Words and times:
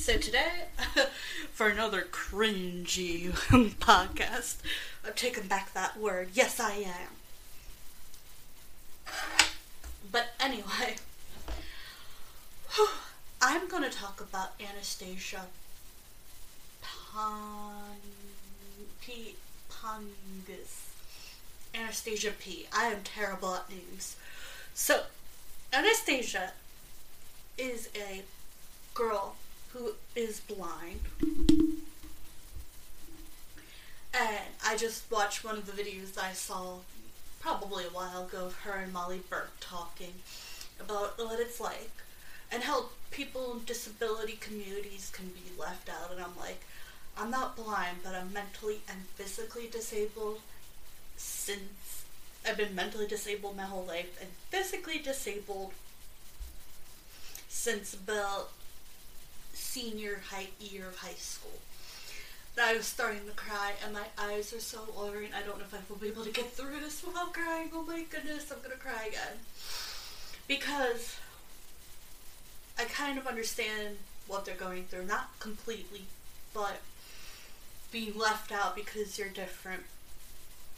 so 0.00 0.16
today, 0.16 0.64
for 1.52 1.68
another 1.68 2.06
cringy 2.10 3.30
podcast, 3.78 4.56
I'm 5.06 5.12
taking 5.12 5.46
back 5.46 5.74
that 5.74 5.98
word. 5.98 6.30
Yes, 6.32 6.58
I 6.58 6.72
am. 6.72 7.10
But 10.10 10.28
anyway, 10.40 10.96
I'm 13.42 13.68
going 13.68 13.82
to 13.82 13.90
talk 13.90 14.22
about 14.22 14.52
Anastasia 14.58 15.42
Pon- 16.80 18.00
P. 19.02 19.34
Pongus. 19.70 20.86
Anastasia 21.74 22.30
P. 22.30 22.66
I 22.74 22.86
am 22.86 23.02
terrible 23.04 23.54
at 23.54 23.68
names. 23.68 24.16
So, 24.72 25.02
Anastasia 25.74 26.52
is 27.58 27.90
a 27.94 28.22
girl 28.94 29.34
who 29.72 29.92
is 30.16 30.40
blind. 30.40 31.00
And 34.12 34.54
I 34.66 34.76
just 34.76 35.10
watched 35.10 35.44
one 35.44 35.56
of 35.56 35.66
the 35.66 35.82
videos 35.82 36.18
I 36.18 36.32
saw 36.32 36.78
probably 37.40 37.84
a 37.84 37.88
while 37.88 38.24
ago 38.24 38.46
of 38.46 38.56
her 38.60 38.72
and 38.72 38.92
Molly 38.92 39.20
Burke 39.30 39.52
talking 39.60 40.14
about 40.78 41.18
what 41.18 41.40
it's 41.40 41.60
like 41.60 41.90
and 42.50 42.64
how 42.64 42.86
people 43.10 43.52
in 43.52 43.64
disability 43.64 44.36
communities 44.40 45.10
can 45.14 45.28
be 45.28 45.58
left 45.58 45.88
out. 45.88 46.10
And 46.12 46.20
I'm 46.20 46.36
like, 46.38 46.62
I'm 47.16 47.30
not 47.30 47.56
blind, 47.56 47.98
but 48.02 48.14
I'm 48.14 48.32
mentally 48.32 48.80
and 48.88 49.02
physically 49.14 49.68
disabled 49.68 50.40
since 51.16 52.04
I've 52.46 52.56
been 52.56 52.74
mentally 52.74 53.06
disabled 53.06 53.56
my 53.56 53.64
whole 53.64 53.84
life 53.84 54.18
and 54.20 54.30
physically 54.48 54.98
disabled 54.98 55.72
since 57.48 57.92
about 57.92 58.50
senior 59.70 60.20
high 60.30 60.48
year 60.58 60.88
of 60.88 60.96
high 60.96 61.14
school. 61.14 61.60
And 62.56 62.66
I 62.66 62.76
was 62.76 62.86
starting 62.86 63.24
to 63.26 63.32
cry 63.32 63.72
and 63.84 63.94
my 63.94 64.06
eyes 64.18 64.52
are 64.52 64.58
so 64.58 64.80
watering. 64.96 65.30
I 65.32 65.42
don't 65.42 65.58
know 65.58 65.64
if 65.64 65.72
I 65.72 65.78
will 65.88 65.96
be 65.96 66.08
able 66.08 66.24
to 66.24 66.32
get 66.32 66.50
through 66.52 66.80
this 66.80 67.04
without 67.04 67.32
crying. 67.32 67.70
Oh 67.72 67.84
my 67.84 68.02
goodness, 68.10 68.50
I'm 68.50 68.60
gonna 68.62 68.74
cry 68.74 69.06
again. 69.06 69.38
Because 70.48 71.18
I 72.76 72.84
kind 72.84 73.16
of 73.16 73.28
understand 73.28 73.98
what 74.26 74.44
they're 74.44 74.56
going 74.56 74.86
through. 74.86 75.06
Not 75.06 75.38
completely, 75.38 76.02
but 76.52 76.80
being 77.92 78.18
left 78.18 78.50
out 78.50 78.74
because 78.74 79.20
you're 79.20 79.28
different. 79.28 79.84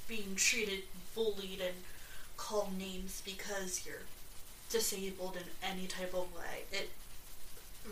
Being 0.07 0.35
treated, 0.37 0.83
bullied, 1.15 1.63
and 1.63 1.77
called 2.37 2.79
names 2.79 3.23
because 3.25 3.87
you're 3.87 4.05
disabled 4.69 5.37
in 5.37 5.45
any 5.67 5.87
type 5.87 6.13
of 6.13 6.35
way. 6.37 6.65
It 6.71 6.91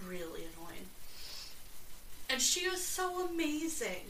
really 0.07 0.41
annoying. 0.41 0.87
And 2.29 2.41
she 2.41 2.69
was 2.69 2.85
so 2.85 3.27
amazing. 3.27 4.07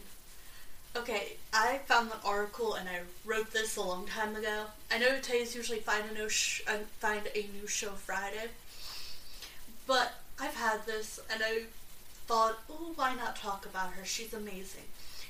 Okay, 0.97 1.37
I 1.53 1.79
found 1.87 2.11
the 2.11 2.17
article 2.25 2.75
and 2.75 2.89
I 2.89 3.01
wrote 3.25 3.53
this 3.53 3.77
a 3.77 3.83
long 3.83 4.07
time 4.07 4.35
ago. 4.35 4.65
I 4.91 4.99
know 4.99 5.21
today's 5.21 5.55
usually 5.55 5.79
find 5.79 6.05
a 6.11 6.15
new 6.15 6.29
sh- 6.29 6.63
uh, 6.67 6.79
find 6.99 7.29
a 7.35 7.47
new 7.59 7.69
show 7.69 7.91
Friday, 7.91 8.49
but 9.87 10.15
I've 10.39 10.57
had 10.57 10.87
this 10.87 11.21
and 11.33 11.43
I 11.45 11.63
thought, 12.27 12.59
oh, 12.69 12.93
why 12.97 13.15
not 13.15 13.37
talk 13.37 13.65
about 13.65 13.93
her? 13.93 14.05
She's 14.05 14.35
amazing. 14.35 14.85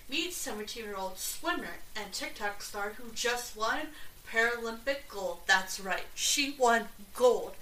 Meet 0.08 0.32
17-year-old 0.32 1.19
swimmer 1.19 1.76
and 1.94 2.11
TikTok 2.12 2.62
star 2.62 2.94
who 2.97 3.12
just 3.14 3.56
won 3.56 3.88
Paralympic 4.32 5.08
gold. 5.08 5.41
That's 5.47 5.79
right, 5.79 6.06
she 6.14 6.56
won 6.58 6.88
gold 7.14 7.52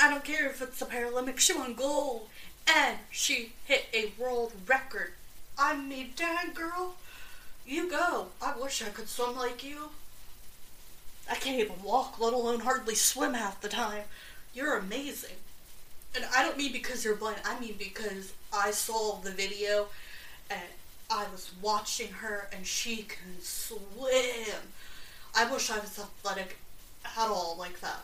I 0.00 0.08
don't 0.08 0.24
care 0.24 0.48
if 0.48 0.62
it's 0.62 0.78
the 0.78 0.86
Paralympics, 0.86 1.40
she 1.40 1.52
won 1.52 1.74
gold. 1.74 2.28
And 2.66 2.98
she 3.10 3.52
hit 3.66 3.86
a 3.92 4.12
world 4.18 4.52
record. 4.66 5.12
I 5.58 5.76
mean, 5.76 6.12
dang 6.16 6.54
girl, 6.54 6.94
you 7.66 7.90
go. 7.90 8.28
I 8.40 8.54
wish 8.58 8.82
I 8.82 8.88
could 8.88 9.08
swim 9.08 9.36
like 9.36 9.62
you. 9.62 9.90
I 11.30 11.34
can't 11.34 11.60
even 11.60 11.82
walk, 11.82 12.18
let 12.18 12.32
alone 12.32 12.60
hardly 12.60 12.94
swim 12.94 13.34
half 13.34 13.60
the 13.60 13.68
time. 13.68 14.04
You're 14.54 14.76
amazing. 14.76 15.36
And 16.14 16.24
I 16.34 16.42
don't 16.42 16.56
mean 16.56 16.72
because 16.72 17.04
you're 17.04 17.14
blind, 17.14 17.40
I 17.44 17.60
mean 17.60 17.76
because 17.78 18.32
I 18.52 18.70
saw 18.70 19.20
the 19.20 19.30
video 19.30 19.86
and 20.50 20.60
I 21.10 21.26
was 21.30 21.52
watching 21.60 22.08
her 22.14 22.48
and 22.52 22.66
she 22.66 23.02
can 23.02 23.40
swim. 23.40 24.62
I 25.34 25.50
wish 25.52 25.70
I 25.70 25.78
was 25.78 25.98
athletic 25.98 26.56
at 27.04 27.28
all 27.28 27.56
like 27.58 27.80
that. 27.80 28.00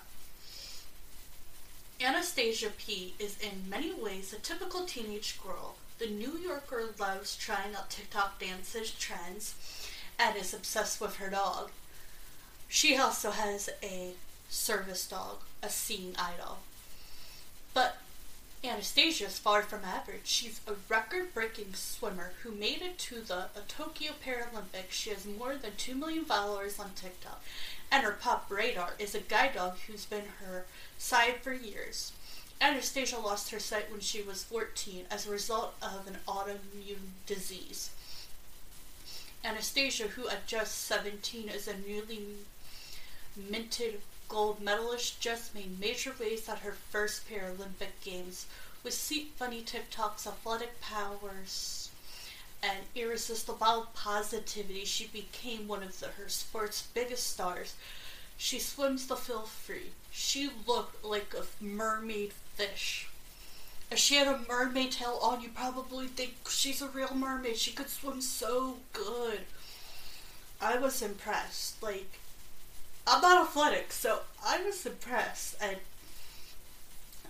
Anastasia 2.00 2.70
P 2.76 3.14
is 3.18 3.38
in 3.40 3.70
many 3.70 3.92
ways 3.92 4.32
a 4.32 4.38
typical 4.38 4.84
teenage 4.84 5.40
girl. 5.42 5.76
The 5.98 6.06
New 6.06 6.38
Yorker 6.38 6.84
loves 6.98 7.36
trying 7.36 7.74
out 7.74 7.88
TikTok 7.88 8.38
dances 8.38 8.90
trends 8.90 9.54
and 10.18 10.36
is 10.36 10.52
obsessed 10.52 11.00
with 11.00 11.16
her 11.16 11.30
dog. 11.30 11.70
She 12.68 12.96
also 12.98 13.30
has 13.30 13.70
a 13.82 14.12
service 14.50 15.06
dog, 15.08 15.38
a 15.62 15.70
seeing 15.70 16.14
idol. 16.18 16.58
But 17.72 17.96
Anastasia 18.64 19.26
is 19.26 19.38
far 19.38 19.62
from 19.62 19.84
average. 19.84 20.22
She's 20.24 20.60
a 20.66 20.72
record 20.88 21.32
breaking 21.32 21.74
swimmer 21.74 22.32
who 22.42 22.50
made 22.50 22.82
it 22.82 22.98
to 22.98 23.20
the 23.20 23.48
Tokyo 23.68 24.12
Paralympics. 24.24 24.90
She 24.90 25.10
has 25.10 25.24
more 25.24 25.54
than 25.56 25.72
2 25.76 25.94
million 25.94 26.24
followers 26.24 26.80
on 26.80 26.90
TikTok. 26.94 27.42
And 27.92 28.02
her 28.04 28.12
pup, 28.12 28.46
Radar, 28.48 28.94
is 28.98 29.14
a 29.14 29.20
guide 29.20 29.54
dog 29.54 29.76
who's 29.86 30.04
been 30.04 30.24
her 30.44 30.66
side 30.98 31.36
for 31.42 31.52
years. 31.52 32.12
Anastasia 32.60 33.18
lost 33.18 33.50
her 33.50 33.60
sight 33.60 33.90
when 33.90 34.00
she 34.00 34.22
was 34.22 34.42
14 34.44 35.04
as 35.10 35.26
a 35.26 35.30
result 35.30 35.74
of 35.82 36.08
an 36.08 36.16
autoimmune 36.26 37.12
disease. 37.26 37.90
Anastasia, 39.44 40.08
who 40.08 40.28
at 40.28 40.46
just 40.46 40.86
17 40.86 41.48
is 41.48 41.68
a 41.68 41.76
newly 41.86 42.24
minted 43.36 44.00
gold 44.28 44.60
medalist, 44.60 45.20
just 45.20 45.54
made 45.54 45.80
major 45.80 46.12
waves 46.18 46.48
at 46.48 46.60
her 46.60 46.76
first 46.90 47.28
Paralympic 47.28 48.00
Games 48.04 48.46
with 48.82 48.94
sweet, 48.94 49.32
funny 49.36 49.62
TikToks, 49.62 50.26
athletic 50.26 50.80
powers, 50.80 51.90
and 52.62 52.78
irresistible 52.94 53.88
positivity. 53.94 54.84
She 54.84 55.06
became 55.06 55.68
one 55.68 55.82
of 55.82 55.98
the, 56.00 56.08
her 56.08 56.28
sport's 56.28 56.82
biggest 56.82 57.26
stars. 57.26 57.74
She 58.36 58.58
swims 58.58 59.06
the 59.06 59.16
field 59.16 59.48
free. 59.48 59.90
She 60.10 60.50
looked 60.66 61.04
like 61.04 61.34
a 61.34 61.64
mermaid 61.64 62.32
fish. 62.54 63.08
If 63.90 63.98
she 63.98 64.16
had 64.16 64.26
a 64.26 64.44
mermaid 64.48 64.92
tail 64.92 65.18
on, 65.22 65.40
you 65.40 65.48
probably 65.48 66.08
think 66.08 66.34
she's 66.48 66.82
a 66.82 66.88
real 66.88 67.14
mermaid. 67.14 67.56
She 67.56 67.72
could 67.72 67.88
swim 67.88 68.20
so 68.20 68.78
good. 68.92 69.40
I 70.60 70.78
was 70.78 71.02
impressed. 71.02 71.82
Like, 71.82 72.18
I'm 73.06 73.22
not 73.22 73.46
athletic, 73.46 73.92
so 73.92 74.20
I 74.44 74.62
was 74.62 74.84
impressed. 74.84 75.56
And 75.62 75.76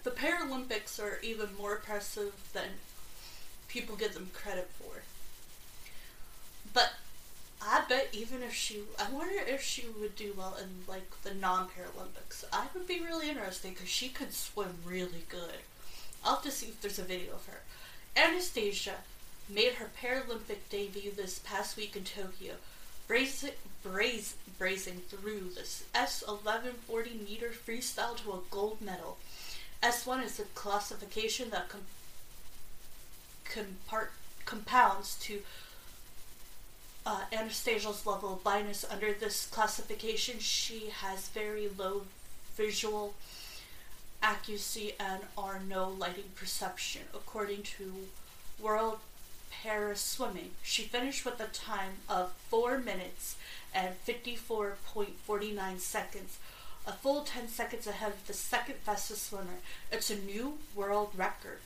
the 0.05 0.11
Paralympics 0.11 0.99
are 1.01 1.19
even 1.23 1.49
more 1.59 1.77
impressive 1.77 2.33
than 2.53 2.69
people 3.69 3.97
give 3.97 4.15
them 4.15 4.31
credit 4.33 4.71
for. 4.79 5.03
But 6.73 6.93
I 7.61 7.85
bet 7.89 8.09
even 8.13 8.43
if 8.43 8.55
she, 8.55 8.83
I 8.99 9.11
wonder 9.11 9.35
if 9.47 9.63
she 9.63 9.87
would 10.01 10.17
do 10.17 10.33
well 10.37 10.57
in 10.61 10.69
like 10.89 11.23
the 11.23 11.35
non-Paralympics. 11.35 12.45
I 12.53 12.67
would 12.73 12.87
be 12.87 13.01
really 13.01 13.29
interested 13.29 13.75
because 13.75 13.89
she 13.89 14.09
could 14.09 14.33
swim 14.33 14.79
really 14.85 15.25
good. 15.29 15.61
I'll 16.25 16.37
have 16.37 16.45
to 16.45 16.51
see 16.51 16.67
if 16.67 16.81
there's 16.81 16.99
a 16.99 17.03
video 17.03 17.35
of 17.35 17.47
her. 17.47 17.61
Anastasia 18.17 18.95
made 19.49 19.75
her 19.75 19.91
Paralympic 20.01 20.69
debut 20.71 21.11
this 21.11 21.39
past 21.41 21.77
week 21.77 21.97
in 21.97 22.05
Tokyo, 22.05 22.55
brazing, 23.09 23.53
braze, 23.93 24.35
through 25.09 25.51
this 25.55 25.85
S1140 25.95 27.29
meter 27.29 27.51
freestyle 27.51 28.17
to 28.17 28.33
a 28.33 28.41
gold 28.51 28.81
medal. 28.81 29.19
S1 29.83 30.25
is 30.25 30.41
a 30.41 30.45
classification 30.55 31.51
that 31.51 31.69
com- 31.69 31.83
compart- 33.45 34.09
compounds 34.45 35.17
to 35.21 35.41
uh, 37.05 37.21
Anastasia's 37.33 38.07
level 38.07 38.35
of 38.35 38.43
blindness. 38.43 38.85
Under 38.91 39.13
this 39.13 39.47
classification, 39.47 40.39
she 40.39 40.89
has 40.91 41.29
very 41.29 41.69
low 41.69 42.03
visual 42.57 43.15
accuracy 44.23 44.95
and 44.99 45.23
are 45.37 45.61
no 45.69 45.89
lighting 45.89 46.31
perception, 46.35 47.03
according 47.15 47.63
to 47.63 47.93
World 48.61 48.99
Para 49.51 49.97
Swimming. 49.97 50.51
She 50.63 50.83
finished 50.83 51.25
with 51.25 51.39
a 51.41 51.47
time 51.47 51.99
of 52.09 52.33
4 52.49 52.79
minutes 52.79 53.37
and 53.77 53.95
54.49 54.07 55.79
seconds, 55.79 56.39
a 56.87 56.93
full 56.93 57.23
10 57.23 57.49
seconds 57.49 57.87
ahead 57.87 58.13
of 58.13 58.27
the 58.27 58.33
second 58.33 58.77
fastest 58.77 59.29
swimmer. 59.29 59.59
It's 59.93 60.11
a 60.11 60.17
new 60.17 60.57
world 60.75 61.11
record. 61.15 61.59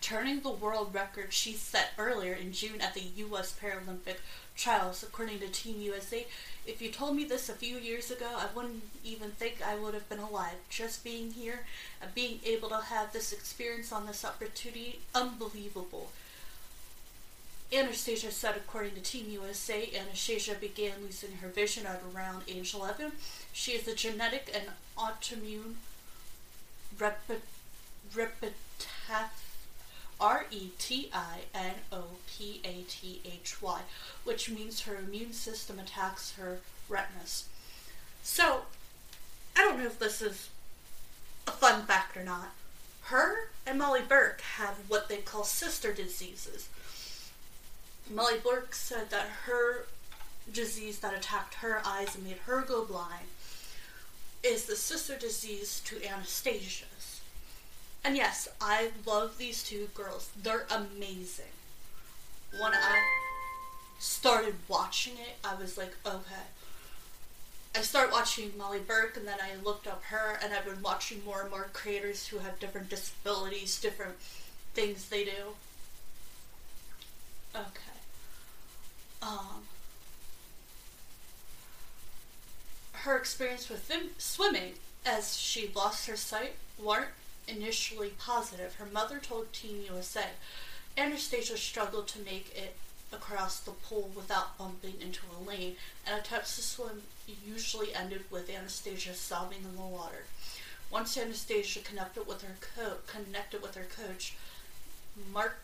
Turning 0.00 0.40
the 0.40 0.50
world 0.50 0.92
record 0.92 1.32
she 1.32 1.52
set 1.52 1.92
earlier 1.96 2.34
in 2.34 2.52
June 2.52 2.80
at 2.80 2.94
the 2.94 3.04
U.S. 3.16 3.56
Paralympic 3.58 4.16
trials, 4.56 5.02
according 5.02 5.38
to 5.38 5.48
Team 5.48 5.80
USA. 5.80 6.26
If 6.66 6.82
you 6.82 6.90
told 6.90 7.16
me 7.16 7.24
this 7.24 7.48
a 7.48 7.54
few 7.54 7.78
years 7.78 8.10
ago, 8.10 8.28
I 8.36 8.48
wouldn't 8.54 8.82
even 9.04 9.30
think 9.30 9.62
I 9.64 9.76
would 9.76 9.94
have 9.94 10.08
been 10.08 10.18
alive. 10.18 10.56
Just 10.68 11.04
being 11.04 11.30
here 11.30 11.60
and 12.02 12.14
being 12.14 12.40
able 12.44 12.70
to 12.70 12.80
have 12.80 13.12
this 13.12 13.32
experience 13.32 13.92
on 13.92 14.06
this 14.06 14.24
opportunity, 14.24 14.98
unbelievable. 15.14 16.10
Anastasia 17.76 18.30
said, 18.30 18.56
according 18.56 18.94
to 18.94 19.00
Team 19.00 19.26
USA, 19.30 19.88
Anastasia 19.94 20.54
began 20.54 20.92
losing 21.02 21.32
her 21.38 21.48
vision 21.48 21.86
at 21.86 22.02
around 22.14 22.42
age 22.48 22.74
11. 22.74 23.12
She 23.52 23.72
is 23.72 23.88
a 23.88 23.94
genetic 23.94 24.50
and 24.54 24.70
autoimmune 24.96 25.74
R 30.20 30.46
E 30.50 30.70
T 30.78 31.10
I 31.12 31.40
N 31.54 31.74
O 31.90 32.04
P 32.26 32.60
A 32.64 32.84
T 32.88 33.20
H 33.24 33.60
Y, 33.60 33.80
which 34.24 34.48
means 34.48 34.82
her 34.82 34.96
immune 34.96 35.32
system 35.32 35.78
attacks 35.78 36.34
her 36.36 36.60
retinas. 36.88 37.44
So, 38.22 38.62
I 39.56 39.62
don't 39.62 39.78
know 39.78 39.86
if 39.86 39.98
this 39.98 40.22
is 40.22 40.48
a 41.46 41.50
fun 41.50 41.84
fact 41.86 42.16
or 42.16 42.24
not. 42.24 42.52
Her 43.02 43.48
and 43.66 43.78
Molly 43.78 44.00
Burke 44.06 44.40
have 44.40 44.76
what 44.88 45.08
they 45.08 45.18
call 45.18 45.44
sister 45.44 45.92
diseases. 45.92 46.68
Molly 48.10 48.38
Burke 48.42 48.74
said 48.74 49.10
that 49.10 49.28
her 49.46 49.86
disease 50.52 50.98
that 51.00 51.14
attacked 51.14 51.54
her 51.54 51.80
eyes 51.84 52.14
and 52.14 52.24
made 52.24 52.36
her 52.46 52.60
go 52.60 52.84
blind 52.84 53.26
is 54.42 54.66
the 54.66 54.76
sister 54.76 55.16
disease 55.16 55.80
to 55.86 56.04
Anastasia's. 56.04 57.20
And 58.04 58.16
yes, 58.16 58.48
I 58.60 58.90
love 59.06 59.38
these 59.38 59.62
two 59.62 59.88
girls. 59.94 60.30
They're 60.40 60.66
amazing. 60.70 61.46
When 62.52 62.74
I 62.74 63.00
started 63.98 64.54
watching 64.68 65.14
it, 65.14 65.36
I 65.42 65.54
was 65.54 65.78
like, 65.78 65.94
okay. 66.06 66.44
I 67.74 67.80
started 67.80 68.12
watching 68.12 68.52
Molly 68.56 68.80
Burke 68.86 69.16
and 69.16 69.26
then 69.26 69.38
I 69.42 69.60
looked 69.64 69.86
up 69.86 70.04
her 70.04 70.38
and 70.42 70.52
I've 70.52 70.66
been 70.66 70.82
watching 70.82 71.24
more 71.24 71.40
and 71.40 71.50
more 71.50 71.68
creators 71.72 72.28
who 72.28 72.38
have 72.38 72.60
different 72.60 72.90
disabilities, 72.90 73.80
different 73.80 74.16
things 74.74 75.08
they 75.08 75.24
do. 75.24 75.56
Okay. 77.56 77.93
Um, 79.24 79.62
her 82.92 83.16
experience 83.16 83.68
with 83.68 83.88
them, 83.88 84.10
swimming 84.18 84.74
as 85.06 85.36
she 85.36 85.70
lost 85.74 86.06
her 86.06 86.16
sight 86.16 86.54
weren't 86.78 87.10
initially 87.48 88.12
positive. 88.18 88.74
Her 88.74 88.86
mother 88.86 89.18
told 89.18 89.52
Team 89.52 89.82
USA 89.88 90.26
Anastasia 90.96 91.56
struggled 91.56 92.06
to 92.08 92.20
make 92.20 92.52
it 92.56 92.76
across 93.12 93.60
the 93.60 93.70
pool 93.72 94.10
without 94.14 94.56
bumping 94.58 94.94
into 95.00 95.22
a 95.26 95.42
lane, 95.42 95.76
and 96.06 96.18
attempts 96.18 96.56
to 96.56 96.62
swim 96.62 97.02
usually 97.46 97.94
ended 97.94 98.24
with 98.30 98.50
Anastasia 98.50 99.14
sobbing 99.14 99.58
in 99.64 99.76
the 99.76 99.82
water. 99.82 100.24
Once 100.90 101.16
Anastasia 101.16 101.80
connected 101.80 102.26
with 102.26 102.42
her 102.42 102.56
co- 102.60 102.98
connected 103.06 103.62
with 103.62 103.74
her 103.74 103.84
coach, 103.84 104.34
Mark 105.32 105.56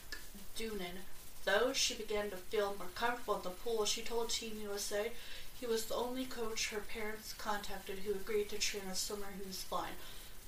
Doonan, 0.57 1.05
though 1.44 1.73
she 1.73 1.94
began 1.94 2.30
to 2.30 2.37
feel 2.37 2.76
more 2.78 2.88
comfortable 2.94 3.37
in 3.37 3.42
the 3.42 3.50
pool, 3.50 3.85
she 3.85 4.02
told 4.02 4.30
Team 4.30 4.61
USA 4.62 5.11
he 5.59 5.66
was 5.66 5.87
the 5.87 5.94
only 5.94 6.25
coach 6.25 6.70
her 6.70 6.80
parents 6.80 7.35
contacted 7.35 8.00
who 8.00 8.12
agreed 8.12 8.49
to 8.50 8.59
train 8.59 8.85
a 8.90 8.94
swimmer 8.94 9.26
who 9.38 9.47
was 9.47 9.64
blind, 9.64 9.94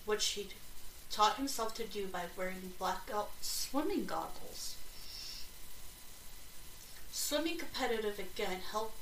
which 0.06 0.26
he 0.28 0.48
taught 1.10 1.36
himself 1.36 1.74
to 1.74 1.84
do 1.84 2.06
by 2.06 2.22
wearing 2.36 2.72
blackout 2.78 3.30
swimming 3.42 4.06
goggles. 4.06 4.76
Swimming 7.10 7.58
competitive 7.58 8.18
again 8.18 8.60
helped 8.70 8.96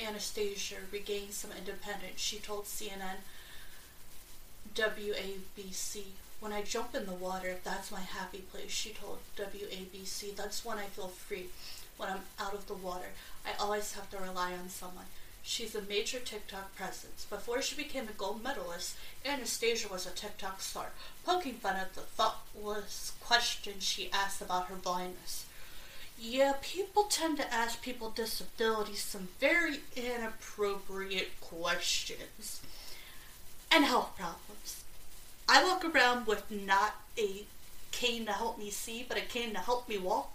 Anastasia 0.00 0.76
regain 0.90 1.30
some 1.30 1.50
independence. 1.52 2.18
She 2.18 2.38
told 2.38 2.64
CNN, 2.64 3.18
WABC. 4.74 6.02
When 6.40 6.52
I 6.52 6.62
jump 6.62 6.94
in 6.94 7.04
the 7.04 7.12
water, 7.12 7.56
that's 7.62 7.92
my 7.92 8.00
happy 8.00 8.38
place, 8.38 8.70
she 8.70 8.90
told 8.90 9.18
WABC. 9.36 10.34
That's 10.34 10.64
when 10.64 10.78
I 10.78 10.86
feel 10.86 11.08
free, 11.08 11.46
when 11.98 12.08
I'm 12.08 12.22
out 12.38 12.54
of 12.54 12.66
the 12.66 12.74
water. 12.74 13.10
I 13.46 13.50
always 13.60 13.92
have 13.92 14.10
to 14.10 14.18
rely 14.18 14.52
on 14.54 14.70
someone. 14.70 15.04
She's 15.42 15.74
a 15.74 15.82
major 15.82 16.18
TikTok 16.18 16.74
presence. 16.76 17.26
Before 17.28 17.60
she 17.60 17.76
became 17.76 18.08
a 18.08 18.12
gold 18.12 18.42
medalist, 18.42 18.96
Anastasia 19.24 19.88
was 19.88 20.06
a 20.06 20.10
TikTok 20.10 20.60
star, 20.60 20.92
poking 21.24 21.54
fun 21.54 21.76
at 21.76 21.94
the 21.94 22.02
thoughtless 22.02 23.12
questions 23.20 23.84
she 23.84 24.10
asked 24.12 24.40
about 24.40 24.66
her 24.66 24.76
blindness. 24.76 25.46
Yeah, 26.18 26.54
people 26.60 27.04
tend 27.04 27.38
to 27.38 27.52
ask 27.52 27.80
people 27.80 28.08
with 28.08 28.16
disabilities 28.16 29.02
some 29.02 29.28
very 29.38 29.80
inappropriate 29.96 31.40
questions 31.40 32.60
and 33.70 33.84
health 33.84 34.16
problems. 34.16 34.49
I 35.52 35.64
walk 35.64 35.84
around 35.84 36.28
with 36.28 36.48
not 36.48 36.94
a 37.18 37.42
cane 37.90 38.24
to 38.26 38.32
help 38.32 38.56
me 38.56 38.70
see, 38.70 39.04
but 39.06 39.18
a 39.18 39.22
cane 39.22 39.52
to 39.54 39.58
help 39.58 39.88
me 39.88 39.98
walk. 39.98 40.30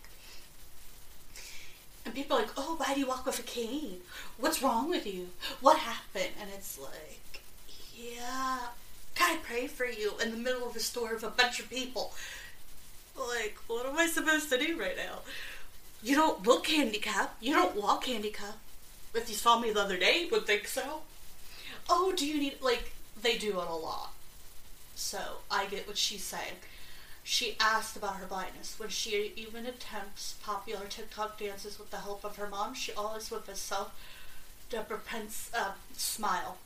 And 2.04 2.14
people 2.14 2.36
are 2.36 2.42
like, 2.42 2.52
oh, 2.58 2.76
why 2.76 2.94
do 2.94 3.00
you 3.00 3.08
walk 3.08 3.26
with 3.26 3.40
a 3.40 3.44
cane? 3.44 4.02
What's 4.38 4.62
wrong 4.62 4.90
with 4.90 5.08
you? 5.08 5.30
What 5.62 5.78
happened? 5.78 6.34
And 6.40 6.50
it's 6.54 6.78
like, 6.78 7.42
yeah, 7.96 8.60
can 9.16 9.38
I 9.38 9.40
pray 9.42 9.68
for 9.68 9.86
you 9.86 10.16
in 10.22 10.32
the 10.32 10.38
middle 10.38 10.68
of 10.68 10.76
a 10.76 10.82
store 10.82 11.14
of 11.14 11.24
a 11.24 11.30
bunch 11.30 11.62
of 11.62 11.70
people? 11.70 12.14
Like, 13.18 13.56
what 13.68 13.86
am 13.86 13.98
I 13.98 14.08
supposed 14.08 14.50
to 14.50 14.58
do 14.58 14.78
right 14.78 14.98
now? 14.98 15.20
You 16.04 16.16
don't 16.18 16.46
look 16.46 16.68
handicapped. 16.68 17.42
You 17.42 17.54
don't 17.54 17.82
walk 17.82 18.06
handicapped. 18.06 18.60
If 19.14 19.30
you 19.30 19.36
saw 19.36 19.60
me 19.60 19.72
the 19.72 19.80
other 19.80 19.98
day, 19.98 20.28
would 20.30 20.46
think 20.46 20.68
so. 20.68 21.04
Oh, 21.90 22.12
do 22.14 22.28
you 22.28 22.38
need, 22.38 22.62
like, 22.62 22.92
they 23.22 23.38
do 23.38 23.52
it 23.62 23.70
a 23.70 23.74
lot. 23.74 24.12
So 24.96 25.20
I 25.52 25.66
get 25.66 25.88
what 25.88 25.98
she's 25.98 26.24
saying. 26.24 26.56
She 27.24 27.58
asked 27.60 27.98
about 27.98 28.16
her 28.18 28.26
blindness. 28.26 28.80
When 28.80 28.90
she 28.90 29.34
even 29.36 29.66
attempts 29.66 30.36
popular 30.42 30.86
TikTok 30.88 31.40
dances 31.40 31.78
with 31.78 31.92
the 31.92 31.98
help 31.98 32.24
of 32.24 32.38
her 32.38 32.48
mom, 32.48 32.74
she 32.74 32.94
always 32.94 33.30
with 33.30 33.50
a 33.50 33.56
self-deprecating 33.56 35.30
uh, 35.54 35.72
smile. 35.94 36.58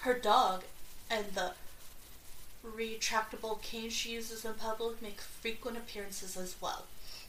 Her 0.00 0.14
dog 0.14 0.64
and 1.10 1.26
the 1.34 1.52
retractable 2.64 3.60
cane 3.60 3.90
she 3.90 4.10
uses 4.10 4.44
in 4.44 4.54
public 4.54 5.02
make 5.02 5.20
frequent 5.20 5.76
appearances 5.76 6.36
as 6.36 6.54
well. 6.60 6.84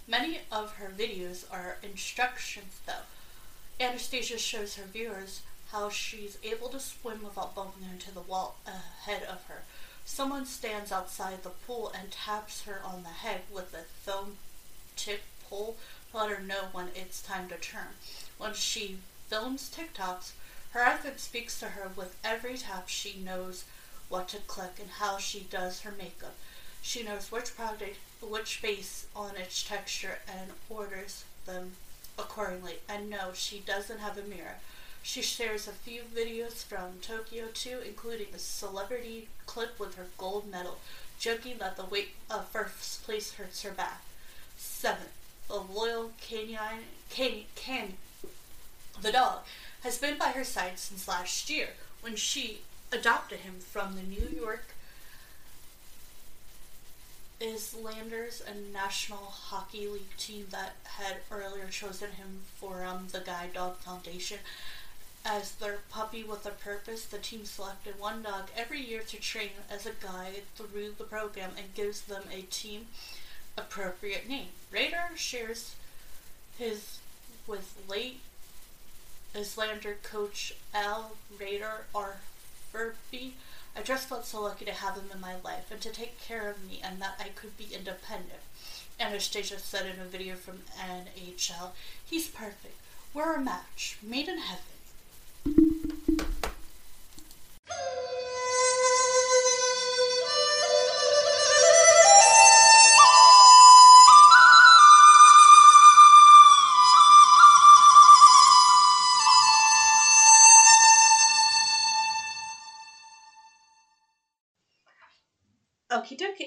Many 0.07 0.41
of 0.51 0.73
her 0.73 0.91
videos 0.95 1.45
are 1.51 1.77
instructions 1.81 2.81
though. 2.85 3.05
Anastasia 3.79 4.37
shows 4.37 4.75
her 4.75 4.85
viewers 4.85 5.41
how 5.71 5.89
she's 5.89 6.37
able 6.43 6.69
to 6.69 6.79
swim 6.79 7.23
without 7.23 7.55
bumping 7.55 7.87
into 7.91 8.13
the 8.13 8.21
wall 8.21 8.57
ahead 8.67 9.23
of 9.23 9.43
her. 9.45 9.63
Someone 10.05 10.45
stands 10.45 10.91
outside 10.91 11.43
the 11.43 11.49
pool 11.49 11.91
and 11.97 12.11
taps 12.11 12.63
her 12.63 12.81
on 12.83 13.03
the 13.03 13.09
head 13.09 13.41
with 13.51 13.73
a 13.73 13.83
thumb 14.03 14.37
tip 14.95 15.21
pole 15.49 15.77
to 16.11 16.17
let 16.17 16.29
her 16.29 16.41
know 16.41 16.65
when 16.71 16.89
it's 16.95 17.21
time 17.21 17.49
to 17.49 17.57
turn. 17.57 17.95
When 18.37 18.53
she 18.53 18.97
films 19.27 19.73
TikToks, 19.75 20.33
her 20.71 20.81
iPhone 20.81 21.19
speaks 21.19 21.59
to 21.59 21.69
her 21.69 21.91
with 21.95 22.15
every 22.23 22.57
tap 22.57 22.89
she 22.89 23.19
knows 23.19 23.65
what 24.09 24.27
to 24.29 24.37
click 24.37 24.73
and 24.79 24.89
how 24.89 25.17
she 25.17 25.41
does 25.41 25.81
her 25.81 25.91
makeup. 25.91 26.35
She 26.81 27.03
knows 27.03 27.31
which 27.31 27.55
product, 27.55 27.97
which 28.21 28.61
base 28.61 29.07
on 29.15 29.33
each 29.41 29.67
texture 29.67 30.19
and 30.27 30.51
orders 30.69 31.23
them 31.45 31.73
accordingly. 32.17 32.79
And 32.89 33.09
no, 33.09 33.31
she 33.33 33.59
doesn't 33.59 33.99
have 33.99 34.17
a 34.17 34.23
mirror. 34.23 34.57
She 35.03 35.21
shares 35.21 35.67
a 35.67 35.71
few 35.71 36.01
videos 36.15 36.63
from 36.63 36.99
Tokyo 37.01 37.47
too, 37.53 37.79
including 37.85 38.27
a 38.33 38.39
celebrity 38.39 39.27
clip 39.45 39.79
with 39.79 39.95
her 39.95 40.07
gold 40.17 40.49
medal, 40.49 40.79
joking 41.19 41.57
that 41.59 41.77
the 41.77 41.85
weight 41.85 42.15
of 42.29 42.47
first 42.47 43.03
place 43.03 43.33
hurts 43.33 43.61
her 43.63 43.71
back. 43.71 44.01
7. 44.57 44.97
The 45.49 45.59
loyal 45.59 46.11
canine, 46.21 46.85
can, 47.09 47.43
can, 47.53 47.93
the 49.01 49.11
dog, 49.11 49.39
has 49.83 49.97
been 49.97 50.17
by 50.17 50.29
her 50.29 50.45
side 50.45 50.79
since 50.79 51.07
last 51.07 51.49
year 51.49 51.69
when 52.01 52.15
she 52.15 52.61
adopted 52.91 53.39
him 53.39 53.55
from 53.59 53.95
the 53.95 54.03
New 54.03 54.29
York 54.35 54.73
Islanders, 58.13 58.43
a 58.47 58.73
National 58.73 59.25
Hockey 59.25 59.87
League 59.87 60.17
team 60.17 60.47
that 60.51 60.75
had 60.83 61.17
earlier 61.31 61.67
chosen 61.67 62.11
him 62.11 62.41
for 62.55 62.83
um, 62.83 63.07
the 63.11 63.19
Guide 63.19 63.53
Dog 63.53 63.77
Foundation 63.77 64.37
as 65.25 65.53
their 65.53 65.79
puppy 65.89 66.23
with 66.23 66.45
a 66.45 66.51
purpose, 66.51 67.05
the 67.05 67.17
team 67.17 67.45
selected 67.45 67.99
one 67.99 68.23
dog 68.23 68.49
every 68.55 68.81
year 68.81 69.01
to 69.01 69.17
train 69.17 69.51
as 69.69 69.85
a 69.85 69.91
guide 69.91 70.43
through 70.55 70.95
the 70.97 71.03
program 71.03 71.51
and 71.57 71.73
gives 71.73 72.01
them 72.01 72.23
a 72.31 72.41
team 72.43 72.87
appropriate 73.57 74.27
name. 74.27 74.49
Radar 74.71 75.11
shares 75.15 75.75
his 76.57 76.99
with 77.47 77.75
late 77.87 78.19
Islander 79.35 79.97
coach 80.03 80.53
Al 80.73 81.13
Radar 81.39 81.85
R. 81.95 82.17
Furby. 82.71 83.33
I 83.75 83.81
just 83.81 84.07
felt 84.07 84.25
so 84.25 84.41
lucky 84.41 84.65
to 84.65 84.71
have 84.71 84.95
him 84.95 85.09
in 85.11 85.19
my 85.19 85.35
life 85.43 85.71
and 85.71 85.81
to 85.81 85.89
take 85.89 86.21
care 86.21 86.49
of 86.49 86.63
me 86.63 86.79
and 86.83 87.01
that 87.01 87.19
I 87.19 87.29
could 87.29 87.57
be 87.57 87.73
independent. 87.73 88.41
Anastasia 88.99 89.57
said 89.57 89.87
in 89.87 89.99
a 89.99 90.05
video 90.05 90.35
from 90.35 90.59
NHL, 90.79 91.71
He's 92.05 92.27
perfect. 92.27 92.75
We're 93.13 93.35
a 93.35 93.41
match, 93.41 93.97
made 94.03 94.27
in 94.27 94.37
heaven. 94.37 94.72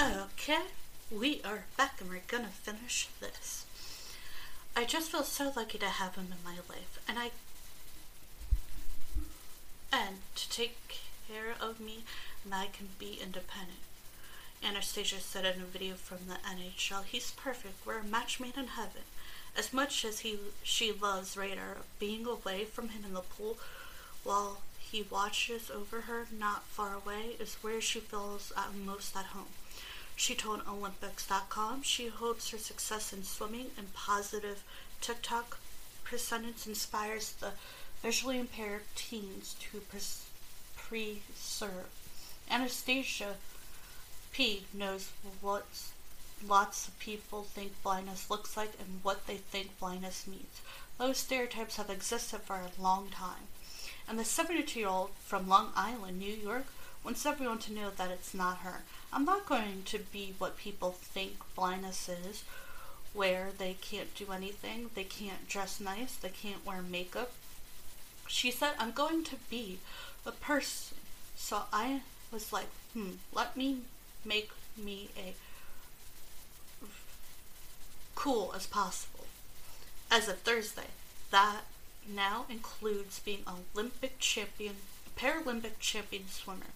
Okay 0.00 0.58
we 1.08 1.40
are 1.44 1.66
back 1.76 2.00
and 2.00 2.10
we're 2.10 2.20
gonna 2.26 2.48
finish 2.48 3.08
this. 3.20 3.64
I 4.74 4.84
just 4.84 5.12
feel 5.12 5.22
so 5.22 5.52
lucky 5.54 5.78
to 5.78 5.86
have 5.86 6.16
him 6.16 6.32
in 6.32 6.44
my 6.44 6.56
life, 6.68 6.98
and 7.06 7.16
I 7.16 7.30
and 9.92 10.16
to 10.34 10.50
take 10.50 10.98
care 11.28 11.54
of 11.60 11.78
me, 11.78 12.02
and 12.44 12.52
I 12.52 12.66
can 12.66 12.88
be 12.98 13.20
independent. 13.22 13.78
Anastasia 14.64 15.20
said 15.20 15.44
in 15.44 15.62
a 15.62 15.64
video 15.64 15.94
from 15.94 16.26
the 16.26 16.38
NHL, 16.44 17.02
"He's 17.04 17.30
perfect. 17.30 17.86
We're 17.86 17.98
a 17.98 18.04
match 18.04 18.40
made 18.40 18.56
in 18.56 18.68
heaven." 18.68 19.04
As 19.56 19.72
much 19.72 20.04
as 20.04 20.20
he 20.20 20.40
she 20.64 20.90
loves 20.90 21.36
Radar, 21.36 21.78
being 22.00 22.26
away 22.26 22.64
from 22.64 22.88
him 22.88 23.04
in 23.04 23.14
the 23.14 23.20
pool 23.20 23.58
while 24.24 24.62
he 24.80 25.02
watches 25.02 25.70
over 25.70 26.02
her 26.02 26.26
not 26.32 26.64
far 26.64 26.94
away 26.94 27.36
is 27.38 27.54
where 27.62 27.80
she 27.80 28.00
feels 28.00 28.52
at 28.56 28.74
most 28.74 29.16
at 29.16 29.26
home. 29.26 29.54
She 30.16 30.34
told 30.34 30.62
Olympics.com 30.68 31.82
she 31.82 32.08
hopes 32.08 32.50
her 32.50 32.58
success 32.58 33.12
in 33.12 33.24
swimming 33.24 33.70
and 33.76 33.92
positive 33.94 34.62
TikTok 35.00 35.58
percentage 36.04 36.66
inspires 36.66 37.32
the 37.32 37.52
visually 38.02 38.38
impaired 38.38 38.82
teens 38.94 39.56
to 39.60 39.80
preserve 39.80 41.88
Anastasia 42.50 43.36
P 44.32 44.64
knows 44.72 45.10
what 45.40 45.66
lots 46.46 46.88
of 46.88 46.98
people 46.98 47.44
think 47.44 47.82
blindness 47.82 48.28
looks 48.28 48.56
like 48.56 48.72
and 48.78 49.00
what 49.02 49.26
they 49.26 49.36
think 49.36 49.78
blindness 49.78 50.26
means. 50.26 50.60
Those 50.98 51.18
stereotypes 51.18 51.76
have 51.76 51.90
existed 51.90 52.40
for 52.40 52.56
a 52.56 52.82
long 52.82 53.08
time. 53.08 53.48
And 54.08 54.18
the 54.18 54.24
72 54.24 54.78
year 54.78 54.88
old 54.88 55.10
from 55.24 55.48
Long 55.48 55.72
Island, 55.74 56.18
New 56.18 56.34
York, 56.34 56.66
wants 57.02 57.24
everyone 57.24 57.58
to 57.60 57.72
know 57.72 57.90
that 57.90 58.10
it's 58.10 58.34
not 58.34 58.58
her. 58.58 58.82
I'm 59.14 59.24
not 59.24 59.46
going 59.46 59.82
to 59.84 60.00
be 60.00 60.34
what 60.38 60.56
people 60.56 60.90
think 60.90 61.36
blindness 61.54 62.08
is, 62.08 62.42
where 63.12 63.50
they 63.56 63.74
can't 63.80 64.12
do 64.16 64.32
anything, 64.32 64.90
they 64.96 65.04
can't 65.04 65.48
dress 65.48 65.78
nice, 65.80 66.16
they 66.16 66.30
can't 66.30 66.66
wear 66.66 66.82
makeup. 66.82 67.30
She 68.26 68.50
said, 68.50 68.72
I'm 68.76 68.90
going 68.90 69.22
to 69.24 69.36
be 69.48 69.78
a 70.26 70.32
person. 70.32 70.98
So 71.36 71.62
I 71.72 72.00
was 72.32 72.52
like, 72.52 72.66
hmm, 72.92 73.10
let 73.32 73.56
me 73.56 73.82
make 74.24 74.50
me 74.76 75.10
a 75.16 75.34
cool 78.16 78.52
as 78.56 78.66
possible. 78.66 79.26
As 80.10 80.28
of 80.28 80.40
Thursday, 80.40 80.90
that 81.30 81.60
now 82.08 82.46
includes 82.48 83.20
being 83.20 83.44
Olympic 83.46 84.18
champion, 84.18 84.74
Paralympic 85.16 85.78
champion 85.78 86.24
swimmer. 86.28 86.72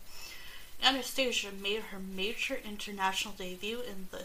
Anastasia 0.82 1.50
made 1.52 1.82
her 1.82 1.98
major 1.98 2.58
international 2.64 3.34
debut 3.34 3.80
in 3.80 4.08
the 4.10 4.24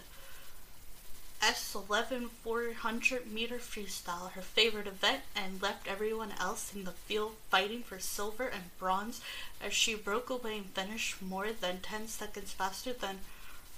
S11 1.41 2.29
400 2.29 3.29
meter 3.29 3.57
freestyle, 3.57 4.31
her 4.31 4.41
favorite 4.41 4.87
event, 4.87 5.23
and 5.35 5.61
left 5.61 5.87
everyone 5.89 6.31
else 6.39 6.73
in 6.73 6.85
the 6.85 6.91
field 6.91 7.35
fighting 7.49 7.83
for 7.83 7.99
silver 7.99 8.47
and 8.47 8.77
bronze 8.79 9.19
as 9.61 9.73
she 9.73 9.93
broke 9.93 10.29
away 10.29 10.59
and 10.59 10.67
finished 10.67 11.21
more 11.21 11.51
than 11.51 11.81
10 11.81 12.07
seconds 12.07 12.53
faster 12.53 12.93
than 12.93 13.19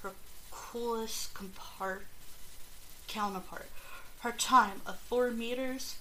her 0.04 0.12
coolest 0.52 1.34
compart- 1.34 2.06
counterpart. 3.08 3.70
Her 4.20 4.32
time 4.32 4.82
of 4.86 5.00
4 5.00 5.32
meters 5.32 5.96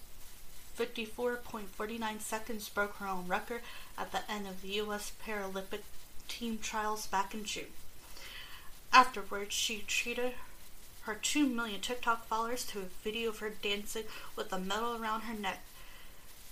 54.49 0.78 2.20
seconds 2.20 2.68
broke 2.68 2.96
her 2.96 3.06
own 3.06 3.26
record 3.26 3.62
at 3.96 4.12
the 4.12 4.30
end 4.30 4.46
of 4.46 4.60
the 4.60 4.68
U.S. 4.68 5.12
Paralympic 5.24 5.82
team 6.28 6.58
trials 6.58 7.06
back 7.06 7.34
in 7.34 7.44
June. 7.44 7.72
Afterwards, 8.92 9.54
she 9.54 9.84
treated 9.86 10.32
her 11.02 11.14
2 11.14 11.46
million 11.46 11.80
TikTok 11.80 12.26
followers 12.26 12.64
to 12.66 12.78
a 12.80 13.02
video 13.02 13.30
of 13.30 13.40
her 13.40 13.50
dancing 13.50 14.04
with 14.36 14.52
a 14.52 14.58
medal 14.58 14.96
around 14.96 15.22
her 15.22 15.34
neck, 15.34 15.62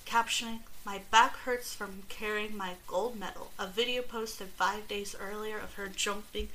captioning, 0.06 0.60
My 0.84 1.00
back 1.10 1.36
hurts 1.38 1.74
from 1.74 2.02
carrying 2.08 2.56
my 2.56 2.74
gold 2.86 3.18
medal. 3.18 3.52
A 3.58 3.66
video 3.66 4.02
posted 4.02 4.48
five 4.48 4.88
days 4.88 5.14
earlier 5.18 5.58
of 5.58 5.74
her 5.74 5.88
jumping 5.88 6.48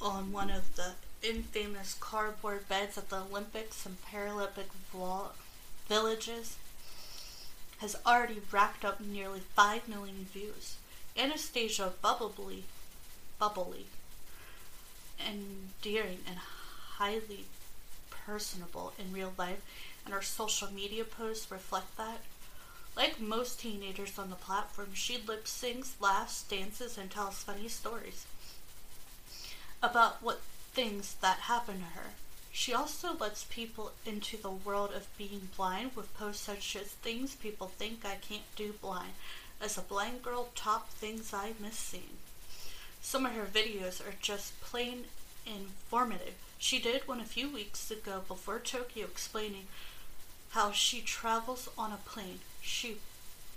on 0.00 0.32
one 0.32 0.50
of 0.50 0.76
the 0.76 0.92
infamous 1.22 1.94
cardboard 1.98 2.68
beds 2.68 2.96
at 2.96 3.10
the 3.10 3.20
Olympics 3.20 3.84
and 3.84 3.98
Paralympic 4.02 4.70
villages 5.88 6.56
has 7.78 7.96
already 8.06 8.40
racked 8.52 8.84
up 8.84 9.00
nearly 9.00 9.40
5 9.40 9.88
million 9.88 10.26
views. 10.32 10.76
Anastasia 11.16 11.92
bubbly, 12.02 12.64
bubbly, 13.38 13.86
endearing, 15.18 16.20
and 16.26 16.38
highly 16.96 17.44
personable 18.10 18.92
in 18.98 19.12
real 19.12 19.32
life, 19.36 19.60
and 20.04 20.14
her 20.14 20.22
social 20.22 20.72
media 20.72 21.04
posts 21.04 21.50
reflect 21.50 21.96
that. 21.96 22.20
Like 22.96 23.20
most 23.20 23.60
teenagers 23.60 24.18
on 24.18 24.30
the 24.30 24.36
platform, 24.36 24.90
she 24.94 25.18
lip 25.18 25.44
syncs, 25.44 25.92
laughs, 26.00 26.42
dances, 26.42 26.98
and 26.98 27.10
tells 27.10 27.42
funny 27.42 27.68
stories 27.68 28.26
about 29.82 30.22
what 30.22 30.40
things 30.72 31.14
that 31.20 31.38
happen 31.40 31.78
to 31.78 31.98
her. 31.98 32.10
She 32.52 32.74
also 32.74 33.14
lets 33.14 33.44
people 33.44 33.92
into 34.04 34.36
the 34.36 34.50
world 34.50 34.92
of 34.92 35.06
being 35.16 35.48
blind 35.56 35.92
with 35.94 36.12
posts 36.18 36.42
such 36.42 36.76
as 36.76 36.88
things 36.88 37.36
people 37.36 37.68
think 37.68 38.04
I 38.04 38.16
can't 38.16 38.42
do 38.56 38.72
blind. 38.72 39.12
As 39.60 39.76
a 39.76 39.82
blind 39.82 40.22
girl, 40.22 40.48
top 40.54 40.88
things 40.90 41.34
I 41.34 41.52
miss 41.60 41.76
seeing. 41.76 42.16
Some 43.02 43.26
of 43.26 43.32
her 43.32 43.44
videos 43.44 44.00
are 44.00 44.14
just 44.20 44.58
plain 44.60 45.04
informative. 45.46 46.34
She 46.58 46.78
did 46.78 47.06
one 47.06 47.20
a 47.20 47.24
few 47.24 47.50
weeks 47.50 47.90
ago 47.90 48.22
before 48.26 48.58
Tokyo 48.58 49.06
explaining 49.06 49.66
how 50.50 50.72
she 50.72 51.00
travels 51.00 51.68
on 51.76 51.92
a 51.92 52.08
plane. 52.08 52.40
She 52.60 52.98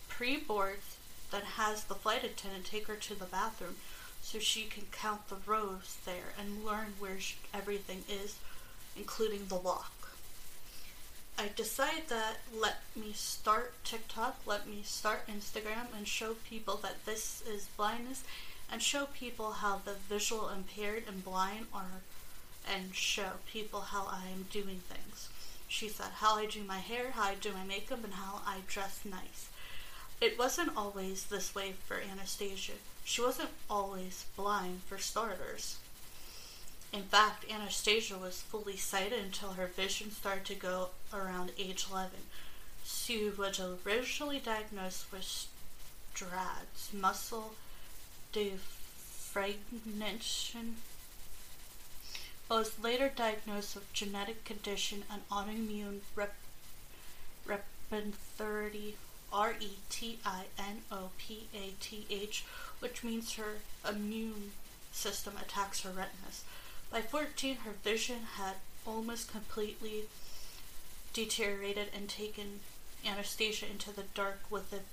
pre 0.10 0.38
boards, 0.38 0.98
then 1.32 1.42
has 1.42 1.86
the 1.86 1.96
flight 1.96 2.24
attendant 2.24 2.66
take 2.66 2.88
her 2.88 2.96
to 2.96 3.16
the 3.16 3.26
bathroom 3.26 3.78
so 4.22 4.40
she 4.40 4.64
can 4.64 4.84
count 4.92 5.28
the 5.30 5.38
rows 5.46 5.98
there 6.06 6.34
and 6.40 6.66
learn 6.66 6.94
where 7.00 7.20
she, 7.20 7.36
everything 7.54 8.04
is, 8.10 8.38
including 8.96 9.48
the 9.48 9.56
lock. 9.56 10.03
I 11.38 11.50
decided 11.56 12.10
that 12.10 12.38
let 12.56 12.78
me 12.96 13.12
start 13.14 13.74
TikTok, 13.84 14.40
let 14.46 14.68
me 14.68 14.82
start 14.84 15.28
Instagram, 15.28 15.88
and 15.96 16.08
show 16.08 16.36
people 16.48 16.80
that 16.84 17.06
this 17.06 17.42
is 17.48 17.68
blindness, 17.76 18.24
and 18.72 18.82
show 18.82 19.08
people 19.08 19.52
how 19.54 19.82
the 19.84 19.94
visual 19.94 20.50
impaired 20.50 21.04
and 21.08 21.24
blind 21.24 21.66
are, 21.74 22.02
and 22.72 22.96
show 22.96 23.32
people 23.52 23.82
how 23.82 24.06
I 24.06 24.28
am 24.32 24.46
doing 24.52 24.82
things. 24.88 25.30
She 25.68 25.90
said 25.90 26.12
how 26.18 26.38
I 26.38 26.46
do 26.46 26.64
my 26.64 26.80
hair, 26.80 27.12
how 27.12 27.24
I 27.24 27.36
do 27.36 27.52
my 27.52 27.66
makeup, 27.66 28.04
and 28.04 28.14
how 28.14 28.42
I 28.46 28.60
dress 28.68 29.02
nice. 29.04 29.50
It 30.22 30.38
wasn't 30.38 30.78
always 30.78 31.26
this 31.26 31.56
way 31.56 31.74
for 31.86 31.98
Anastasia. 32.00 32.74
She 33.04 33.22
wasn't 33.22 33.50
always 33.70 34.26
blind, 34.38 34.82
for 34.86 34.98
starters. 35.00 35.78
In 36.94 37.02
fact, 37.02 37.52
Anastasia 37.52 38.20
was 38.20 38.44
fully 38.44 38.78
sighted 38.78 39.20
until 39.20 39.54
her 39.54 39.66
vision 39.66 40.12
started 40.12 40.46
to 40.46 40.54
go 40.54 40.90
around 41.12 41.52
age 41.58 41.88
11. 41.92 42.12
She 42.86 43.32
was 43.32 43.60
originally 43.60 44.38
diagnosed 44.38 45.12
with 45.12 45.48
STRADS, 46.14 46.94
muscle 46.94 47.56
defragmentation, 48.32 50.74
but 52.48 52.60
was 52.60 52.78
later 52.80 53.10
diagnosed 53.14 53.74
with 53.74 53.92
genetic 53.94 54.44
condition 54.44 55.04
and 55.12 55.28
autoimmune 55.30 56.02
rep- 56.16 56.36
retinopathy 57.48 58.94
R 59.32 59.56
E 59.60 59.78
T 59.90 60.20
I 60.24 60.44
N 60.60 60.84
O 60.92 61.10
P 61.18 61.48
A 61.56 61.74
T 61.80 62.06
H, 62.12 62.46
which 62.80 63.04
means 63.04 63.34
her 63.34 63.62
immune 63.90 64.52
system 64.92 65.34
attacks 65.42 65.82
her 65.82 65.90
retinas. 65.90 66.44
By 66.94 67.02
14, 67.02 67.56
her 67.66 67.72
vision 67.84 68.20
had 68.38 68.58
almost 68.86 69.32
completely 69.32 70.04
deteriorated 71.12 71.88
and 71.92 72.08
taken 72.08 72.60
Anastasia 73.04 73.66
into 73.66 73.92
the 73.92 74.04
dark 74.14 74.42
with 74.52 74.72
it 74.72 74.84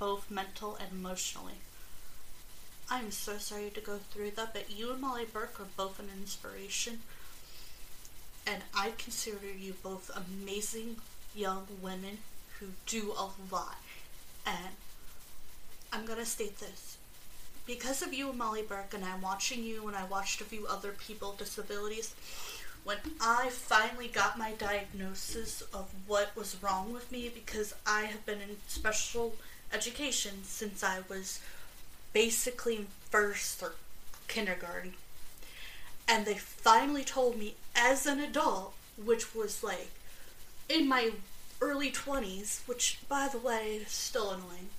both 0.00 0.28
mental 0.28 0.74
and 0.74 0.90
emotionally. 0.90 1.60
I'm 2.90 3.12
so 3.12 3.38
sorry 3.38 3.70
to 3.70 3.80
go 3.80 3.98
through 3.98 4.32
that, 4.32 4.52
but 4.52 4.72
you 4.76 4.90
and 4.90 5.00
Molly 5.00 5.24
Burke 5.24 5.60
are 5.60 5.68
both 5.76 6.00
an 6.00 6.08
inspiration. 6.12 7.02
And 8.44 8.64
I 8.74 8.90
consider 8.98 9.46
you 9.46 9.74
both 9.84 10.10
amazing 10.10 10.96
young 11.32 11.68
women 11.80 12.18
who 12.58 12.66
do 12.86 13.12
a 13.16 13.30
lot. 13.54 13.78
And 14.44 14.74
I'm 15.92 16.06
gonna 16.06 16.26
state 16.26 16.58
this. 16.58 16.96
Because 17.66 18.02
of 18.02 18.12
you 18.12 18.32
Molly 18.32 18.62
Burke, 18.62 18.94
and 18.94 19.04
I'm 19.04 19.20
watching 19.20 19.62
you, 19.62 19.86
and 19.86 19.96
I 19.96 20.04
watched 20.04 20.40
a 20.40 20.44
few 20.44 20.66
other 20.66 20.92
people 20.92 21.30
with 21.30 21.38
disabilities, 21.38 22.14
when 22.82 22.98
I 23.20 23.48
finally 23.50 24.08
got 24.08 24.38
my 24.38 24.52
diagnosis 24.52 25.62
of 25.72 25.90
what 26.06 26.34
was 26.34 26.56
wrong 26.62 26.92
with 26.92 27.12
me, 27.12 27.30
because 27.32 27.74
I 27.86 28.02
have 28.02 28.24
been 28.24 28.40
in 28.40 28.56
special 28.66 29.34
education 29.72 30.42
since 30.42 30.82
I 30.82 31.00
was 31.08 31.40
basically 32.12 32.86
first 33.10 33.62
or 33.62 33.74
kindergarten. 34.28 34.94
And 36.08 36.26
they 36.26 36.34
finally 36.34 37.04
told 37.04 37.38
me 37.38 37.54
as 37.76 38.06
an 38.06 38.18
adult, 38.18 38.74
which 39.02 39.34
was 39.34 39.62
like 39.62 39.90
in 40.68 40.88
my 40.88 41.12
early 41.60 41.90
20s, 41.92 42.66
which, 42.66 42.98
by 43.08 43.28
the 43.30 43.38
way, 43.38 43.80
is 43.82 43.92
still 43.92 44.30
annoying. 44.30 44.70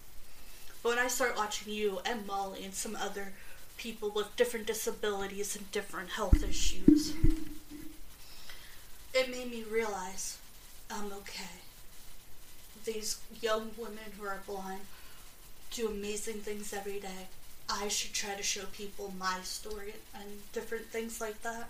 But 0.82 0.90
when 0.90 1.00
I 1.00 1.08
start 1.08 1.38
watching 1.38 1.74
you 1.74 2.00
and 2.06 2.26
Molly 2.26 2.64
and 2.64 2.74
some 2.74 2.96
other 2.96 3.34
people 3.78 4.10
with 4.10 4.36
different 4.36 4.68
disabilities 4.68 5.56
and 5.56 5.72
different 5.72 6.12
health 6.12 6.44
issues, 6.44 7.14
it 9.14 9.30
made 9.30 9.52
me 9.52 9.64
realize 9.70 10.38
I'm 10.90 11.12
okay. 11.14 11.60
These 12.84 13.20
young 13.42 13.72
women 13.78 14.14
who 14.20 14.26
are 14.26 14.42
blind 14.48 14.82
do 15.72 15.88
amazing 15.88 16.42
things 16.42 16.74
every 16.74 17.00
day. 17.00 17.28
I 17.70 17.88
should 17.88 18.14
try 18.14 18.36
to 18.36 18.44
show 18.44 18.64
people 18.74 19.14
my 19.18 19.40
story 19.44 19.94
and 20.14 20.26
different 20.52 20.88
things 20.88 21.22
like 21.22 21.42
that. 21.44 21.70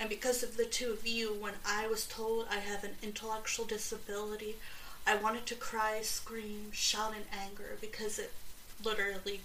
And 0.00 0.08
because 0.08 0.42
of 0.42 0.56
the 0.56 0.64
two 0.64 0.90
of 0.92 1.06
you, 1.06 1.34
when 1.40 1.54
I 1.64 1.86
was 1.86 2.06
told 2.06 2.46
I 2.50 2.56
have 2.56 2.82
an 2.84 2.96
intellectual 3.02 3.64
disability, 3.64 4.56
I 5.06 5.14
wanted 5.14 5.46
to 5.46 5.54
cry, 5.54 6.00
scream, 6.02 6.72
shout 6.72 7.12
in 7.12 7.22
anger 7.32 7.76
because 7.80 8.18
it 8.18 8.32
literally 8.82 9.40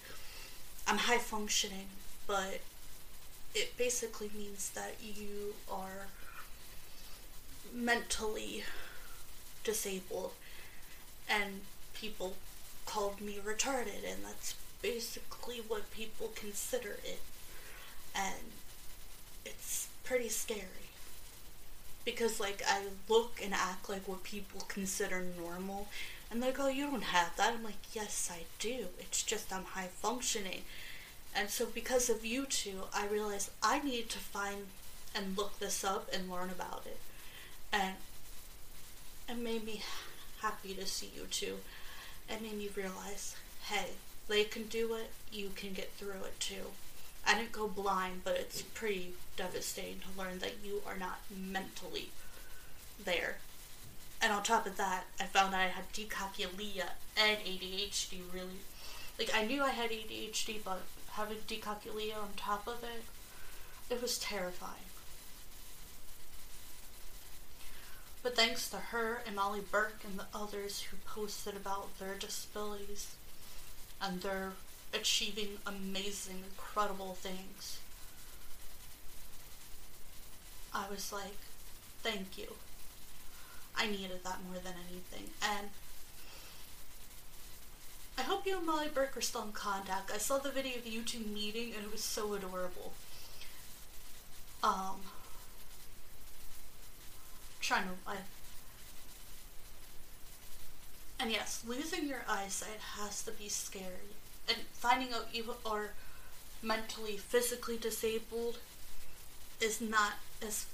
I'm 0.87 0.97
high 0.97 1.19
functioning, 1.19 1.87
but 2.25 2.61
it 3.53 3.77
basically 3.77 4.31
means 4.35 4.71
that 4.71 4.95
you 5.03 5.53
are 5.71 6.07
mentally 7.73 8.63
disabled. 9.63 10.31
And 11.29 11.61
people 11.93 12.33
called 12.85 13.21
me 13.21 13.39
retarded 13.45 14.03
and 14.05 14.25
that's 14.25 14.55
basically 14.81 15.61
what 15.67 15.91
people 15.91 16.31
consider 16.33 16.97
it. 17.05 17.21
And 18.15 18.51
it's 19.45 19.87
pretty 20.03 20.29
scary 20.29 20.80
because 22.05 22.39
like 22.39 22.61
I 22.67 22.83
look 23.09 23.39
and 23.43 23.53
act 23.53 23.89
like 23.89 24.07
what 24.07 24.23
people 24.23 24.61
consider 24.67 25.23
normal. 25.37 25.87
And 26.29 26.41
they 26.41 26.51
go 26.51 26.65
oh, 26.65 26.69
you 26.69 26.89
don't 26.89 27.03
have 27.03 27.35
that. 27.35 27.53
I'm 27.53 27.63
like 27.63 27.93
yes 27.93 28.29
I 28.31 28.43
do. 28.59 28.87
It's 28.99 29.23
just 29.23 29.51
I'm 29.53 29.63
high 29.63 29.89
functioning 29.93 30.61
and 31.35 31.49
so 31.49 31.65
because 31.65 32.09
of 32.09 32.25
you 32.25 32.45
two 32.45 32.83
I 32.93 33.07
realized 33.07 33.51
I 33.63 33.79
need 33.79 34.09
to 34.09 34.19
find 34.19 34.67
and 35.15 35.37
look 35.37 35.59
this 35.59 35.83
up 35.83 36.09
and 36.13 36.29
learn 36.29 36.49
about 36.49 36.83
it. 36.85 36.99
And 37.71 37.95
it 39.29 39.37
made 39.37 39.65
me 39.65 39.81
happy 40.41 40.73
to 40.73 40.85
see 40.85 41.11
you 41.15 41.27
two. 41.29 41.57
It 42.29 42.41
made 42.41 42.57
me 42.57 42.69
realize 42.75 43.35
hey 43.63 43.91
they 44.27 44.43
can 44.43 44.63
do 44.63 44.93
it. 44.95 45.11
You 45.31 45.51
can 45.55 45.73
get 45.73 45.91
through 45.91 46.23
it 46.25 46.39
too 46.39 46.71
I 47.25 47.35
didn't 47.35 47.51
go 47.51 47.67
blind, 47.67 48.21
but 48.23 48.35
it's 48.35 48.61
pretty 48.61 49.13
devastating 49.37 49.99
to 49.99 50.21
learn 50.21 50.39
that 50.39 50.55
you 50.63 50.81
are 50.87 50.97
not 50.97 51.19
mentally 51.29 52.09
there. 53.03 53.37
And 54.21 54.31
on 54.31 54.43
top 54.43 54.65
of 54.65 54.77
that, 54.77 55.05
I 55.19 55.23
found 55.23 55.53
out 55.53 55.61
I 55.61 55.67
had 55.67 55.91
dyscalculia 55.93 56.89
and 57.17 57.37
ADHD 57.39 58.19
really. 58.33 58.61
Like, 59.17 59.33
I 59.33 59.45
knew 59.45 59.63
I 59.63 59.69
had 59.69 59.91
ADHD, 59.91 60.63
but 60.63 60.81
having 61.11 61.37
dyscalculia 61.47 62.15
on 62.15 62.29
top 62.37 62.67
of 62.67 62.83
it, 62.83 63.03
it 63.89 64.01
was 64.01 64.17
terrifying. 64.19 64.85
But 68.23 68.35
thanks 68.35 68.69
to 68.69 68.77
her 68.77 69.23
and 69.25 69.35
Molly 69.35 69.61
Burke 69.61 70.01
and 70.03 70.19
the 70.19 70.27
others 70.33 70.81
who 70.81 70.97
posted 71.05 71.55
about 71.55 71.97
their 71.97 72.15
disabilities 72.15 73.15
and 73.99 74.21
their 74.21 74.53
achieving 74.93 75.57
amazing, 75.65 76.43
incredible 76.49 77.15
things. 77.15 77.79
I 80.73 80.85
was 80.89 81.11
like, 81.11 81.37
thank 82.01 82.37
you. 82.37 82.47
I 83.77 83.87
needed 83.87 84.23
that 84.23 84.39
more 84.49 84.61
than 84.61 84.73
anything. 84.89 85.29
And 85.41 85.67
I 88.17 88.23
hope 88.23 88.45
you 88.45 88.57
and 88.57 88.65
Molly 88.65 88.87
Burke 88.93 89.17
are 89.17 89.21
still 89.21 89.43
in 89.43 89.51
contact. 89.51 90.11
I 90.13 90.17
saw 90.17 90.37
the 90.37 90.51
video 90.51 90.77
of 90.77 90.85
you 90.85 91.01
two 91.01 91.19
meeting 91.19 91.73
and 91.75 91.85
it 91.85 91.91
was 91.91 92.03
so 92.03 92.33
adorable. 92.33 92.93
Um, 94.63 95.01
trying 97.59 97.83
to, 97.85 97.89
I, 98.05 98.17
and 101.19 101.31
yes, 101.31 101.63
losing 101.67 102.07
your 102.07 102.23
eyesight 102.27 102.79
has 102.97 103.23
to 103.23 103.31
be 103.31 103.47
scary 103.47 104.15
and 104.51 104.65
finding 104.73 105.13
out 105.13 105.27
you 105.33 105.55
are 105.65 105.91
mentally, 106.61 107.17
physically 107.17 107.77
disabled 107.77 108.57
is 109.59 109.79
not 109.79 110.13
as 110.45 110.65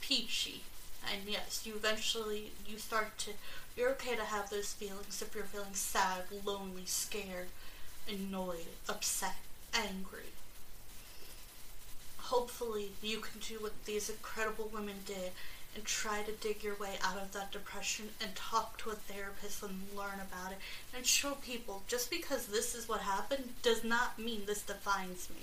peachy. 0.00 0.62
And 1.10 1.22
yes, 1.28 1.62
you 1.64 1.74
eventually, 1.74 2.50
you 2.66 2.78
start 2.78 3.16
to, 3.18 3.30
you're 3.76 3.90
okay 3.90 4.16
to 4.16 4.24
have 4.24 4.50
those 4.50 4.72
feelings 4.72 5.22
if 5.22 5.34
you're 5.34 5.44
feeling 5.44 5.74
sad, 5.74 6.24
lonely, 6.44 6.86
scared, 6.86 7.48
annoyed, 8.08 8.66
upset, 8.88 9.36
angry. 9.72 10.32
Hopefully 12.18 12.90
you 13.02 13.18
can 13.18 13.40
do 13.40 13.54
what 13.60 13.84
these 13.84 14.10
incredible 14.10 14.68
women 14.72 14.96
did 15.06 15.30
and 15.76 15.84
try 15.84 16.22
to 16.22 16.32
dig 16.32 16.64
your 16.64 16.74
way 16.76 16.94
out 17.04 17.18
of 17.18 17.32
that 17.32 17.52
depression 17.52 18.08
and 18.20 18.34
talk 18.34 18.78
to 18.78 18.88
a 18.88 18.94
therapist 18.94 19.62
and 19.62 19.82
learn 19.94 20.18
about 20.20 20.50
it 20.50 20.58
and 20.96 21.04
show 21.04 21.32
people 21.34 21.82
just 21.86 22.10
because 22.10 22.46
this 22.46 22.74
is 22.74 22.88
what 22.88 23.00
happened 23.00 23.50
does 23.62 23.84
not 23.84 24.18
mean 24.18 24.42
this 24.46 24.62
defines 24.62 25.28
me. 25.28 25.42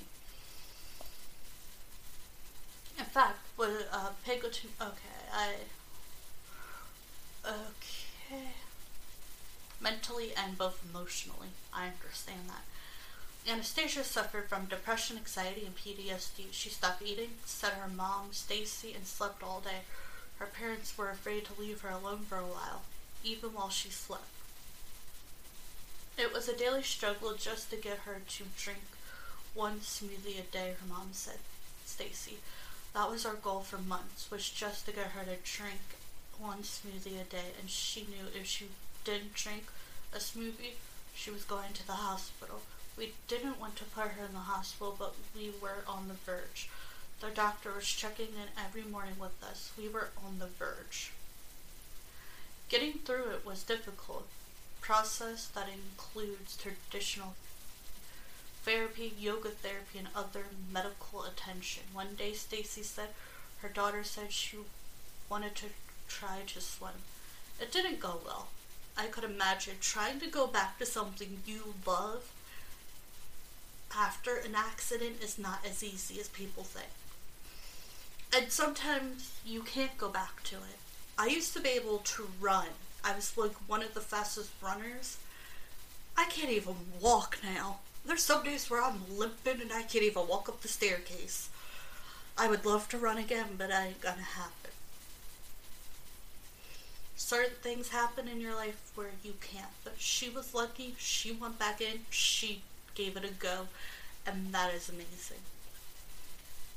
In 2.97 3.05
fact, 3.05 3.37
with 3.57 3.87
uh, 3.91 4.09
Pigleton, 4.25 4.71
okay, 4.81 5.21
I, 5.31 5.53
okay, 7.45 8.49
mentally 9.79 10.31
and 10.35 10.57
both 10.57 10.83
emotionally, 10.89 11.49
I 11.71 11.87
understand 11.87 12.41
that. 12.47 13.51
Anastasia 13.51 14.03
suffered 14.03 14.47
from 14.47 14.65
depression, 14.65 15.17
anxiety, 15.17 15.65
and 15.65 15.75
PTSD. 15.75 16.45
She 16.51 16.69
stopped 16.69 17.01
eating, 17.01 17.31
said 17.45 17.73
her 17.73 17.89
mom, 17.89 18.29
Stacy, 18.31 18.93
and 18.93 19.05
slept 19.05 19.43
all 19.43 19.59
day. 19.59 19.81
Her 20.43 20.49
parents 20.49 20.97
were 20.97 21.09
afraid 21.09 21.45
to 21.45 21.57
leave 21.57 21.79
her 21.81 21.89
alone 21.89 22.25
for 22.27 22.37
a 22.37 22.41
while, 22.41 22.81
even 23.23 23.53
while 23.53 23.69
she 23.69 23.87
slept. 23.87 24.27
It 26.17 26.33
was 26.33 26.49
a 26.49 26.57
daily 26.57 26.83
struggle 26.83 27.35
just 27.35 27.69
to 27.69 27.77
get 27.77 27.99
her 27.99 28.19
to 28.27 28.43
drink 28.57 28.83
one 29.53 29.79
smoothie 29.79 30.41
a 30.41 30.51
day, 30.51 30.75
her 30.77 30.85
mom 30.85 31.11
said. 31.13 31.39
Stacy, 31.85 32.39
that 32.93 33.09
was 33.09 33.25
our 33.25 33.35
goal 33.35 33.61
for 33.61 33.77
months, 33.77 34.29
was 34.29 34.49
just 34.49 34.85
to 34.85 34.91
get 34.91 35.11
her 35.11 35.23
to 35.23 35.37
drink 35.49 35.95
one 36.37 36.63
smoothie 36.63 37.21
a 37.21 37.23
day, 37.23 37.55
and 37.57 37.69
she 37.69 38.01
knew 38.01 38.27
if 38.37 38.45
she 38.45 38.67
didn't 39.05 39.35
drink 39.35 39.67
a 40.11 40.17
smoothie, 40.17 40.75
she 41.15 41.31
was 41.31 41.45
going 41.45 41.71
to 41.71 41.87
the 41.87 41.93
hospital. 41.93 42.63
We 42.97 43.13
didn't 43.29 43.61
want 43.61 43.77
to 43.77 43.85
put 43.85 44.09
her 44.09 44.25
in 44.25 44.33
the 44.33 44.39
hospital, 44.39 44.93
but 44.99 45.15
we 45.33 45.53
were 45.61 45.85
on 45.87 46.09
the 46.09 46.15
verge. 46.15 46.67
The 47.19 47.29
doctor 47.29 47.71
was 47.73 47.87
checking 47.87 48.27
in 48.27 48.49
every 48.57 48.83
morning 48.83 49.15
with 49.19 49.41
us. 49.43 49.71
We 49.77 49.87
were 49.87 50.09
on 50.25 50.39
the 50.39 50.47
verge. 50.47 51.11
Getting 52.69 52.99
through 52.99 53.31
it 53.31 53.45
was 53.45 53.63
difficult. 53.63 54.27
Process 54.81 55.47
that 55.47 55.69
includes 55.69 56.57
traditional 56.57 57.35
therapy, 58.63 59.13
yoga 59.17 59.49
therapy, 59.49 59.99
and 59.99 60.09
other 60.15 60.45
medical 60.71 61.23
attention. 61.23 61.83
One 61.93 62.15
day, 62.17 62.33
Stacy 62.33 62.83
said 62.83 63.09
her 63.61 63.69
daughter 63.69 64.03
said 64.03 64.31
she 64.31 64.57
wanted 65.29 65.55
to 65.55 65.67
try 66.07 66.39
to 66.47 66.61
swim. 66.61 67.03
It 67.59 67.71
didn't 67.71 67.99
go 67.99 68.19
well. 68.25 68.47
I 68.97 69.07
could 69.07 69.23
imagine 69.23 69.75
trying 69.79 70.19
to 70.19 70.27
go 70.27 70.45
back 70.45 70.77
to 70.79 70.85
something 70.85 71.41
you 71.45 71.73
love 71.85 72.31
after 73.95 74.35
an 74.35 74.55
accident 74.55 75.23
is 75.23 75.39
not 75.39 75.59
as 75.65 75.83
easy 75.83 76.19
as 76.19 76.27
people 76.27 76.63
think 76.63 76.89
and 78.35 78.51
sometimes 78.51 79.31
you 79.45 79.61
can't 79.61 79.97
go 79.97 80.09
back 80.09 80.43
to 80.43 80.55
it. 80.55 80.79
I 81.17 81.27
used 81.27 81.53
to 81.53 81.61
be 81.61 81.69
able 81.69 81.99
to 81.99 82.27
run. 82.41 82.67
I 83.03 83.15
was 83.15 83.37
like 83.37 83.53
one 83.67 83.83
of 83.83 83.93
the 83.93 83.99
fastest 83.99 84.49
runners. 84.61 85.17
I 86.17 86.25
can't 86.25 86.49
even 86.49 86.75
walk 86.99 87.39
now. 87.43 87.79
There's 88.05 88.23
some 88.23 88.43
days 88.43 88.69
where 88.69 88.83
I'm 88.83 89.01
limping 89.17 89.61
and 89.61 89.71
I 89.71 89.83
can't 89.83 90.03
even 90.03 90.27
walk 90.27 90.49
up 90.49 90.61
the 90.61 90.67
staircase. 90.67 91.49
I 92.37 92.47
would 92.47 92.65
love 92.65 92.89
to 92.89 92.97
run 92.97 93.17
again, 93.17 93.49
but 93.57 93.71
I 93.71 93.87
ain't 93.87 94.01
gonna 94.01 94.21
happen. 94.21 94.71
Certain 97.15 97.55
things 97.61 97.89
happen 97.89 98.27
in 98.27 98.41
your 98.41 98.55
life 98.55 98.91
where 98.95 99.11
you 99.23 99.33
can't, 99.39 99.71
but 99.83 99.93
she 99.97 100.29
was 100.29 100.53
lucky. 100.53 100.95
She 100.97 101.31
went 101.31 101.59
back 101.59 101.79
in, 101.79 101.99
she 102.09 102.63
gave 102.95 103.15
it 103.15 103.23
a 103.23 103.31
go, 103.31 103.67
and 104.25 104.51
that 104.53 104.73
is 104.73 104.89
amazing. 104.89 105.37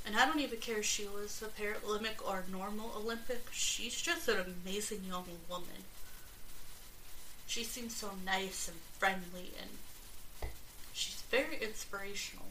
And 0.06 0.16
I 0.16 0.24
don't 0.24 0.38
even 0.38 0.60
care 0.60 0.78
if 0.78 0.84
she 0.84 1.04
was 1.04 1.42
a 1.42 1.60
Paralympic 1.60 2.24
or 2.24 2.44
normal 2.50 2.92
Olympic. 2.96 3.48
She's 3.50 4.00
just 4.00 4.28
an 4.28 4.56
amazing 4.64 5.00
young 5.08 5.26
woman. 5.50 5.82
She 7.48 7.64
seems 7.64 7.96
so 7.96 8.10
nice 8.24 8.68
and 8.68 8.76
friendly 8.98 9.50
and 9.60 10.50
she's 10.92 11.22
very 11.28 11.58
inspirational. 11.60 12.46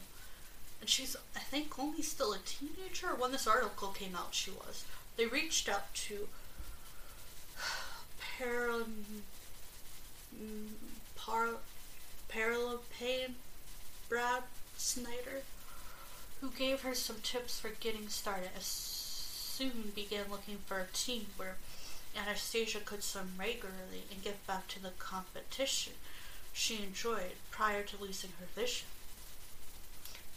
And 0.82 0.90
she's, 0.90 1.16
I 1.34 1.38
think, 1.38 1.78
only 1.78 2.02
still 2.02 2.34
a 2.34 2.38
teenager. 2.44 3.14
When 3.16 3.32
this 3.32 3.46
article 3.46 3.88
came 3.88 4.14
out, 4.14 4.34
she 4.34 4.50
was. 4.50 4.84
They 5.16 5.24
reached 5.24 5.66
out 5.66 5.94
to 5.94 6.28
Para, 8.38 8.84
mm, 10.38 10.68
Par, 11.16 11.48
Paralympian 12.28 13.32
Brad 14.10 14.42
Snyder 14.76 15.40
who 16.46 16.56
gave 16.56 16.82
her 16.82 16.94
some 16.94 17.16
tips 17.22 17.58
for 17.58 17.70
getting 17.80 18.08
started 18.08 18.50
and 18.54 18.62
soon 18.62 19.92
began 19.94 20.24
looking 20.30 20.58
for 20.66 20.78
a 20.78 20.86
team 20.92 21.26
where 21.36 21.56
Anastasia 22.16 22.78
could 22.78 23.02
swim 23.02 23.32
regularly 23.38 24.04
and 24.12 24.22
get 24.22 24.46
back 24.46 24.68
to 24.68 24.80
the 24.80 24.92
competition 24.98 25.94
she 26.52 26.82
enjoyed 26.82 27.32
prior 27.50 27.82
to 27.82 28.00
losing 28.00 28.30
her 28.38 28.46
vision. 28.54 28.86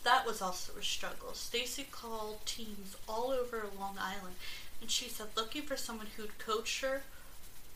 That 0.04 0.26
was 0.26 0.42
also 0.42 0.74
a 0.80 0.84
struggle. 0.84 1.34
Stacy 1.34 1.86
called 1.90 2.46
teams 2.46 2.96
all 3.08 3.30
over 3.30 3.68
Long 3.80 3.98
Island 4.00 4.36
and 4.82 4.90
she 4.90 5.10
said 5.10 5.28
looking 5.36 5.62
for 5.62 5.78
someone 5.78 6.08
who'd 6.18 6.40
coach 6.40 6.82
her, 6.82 7.04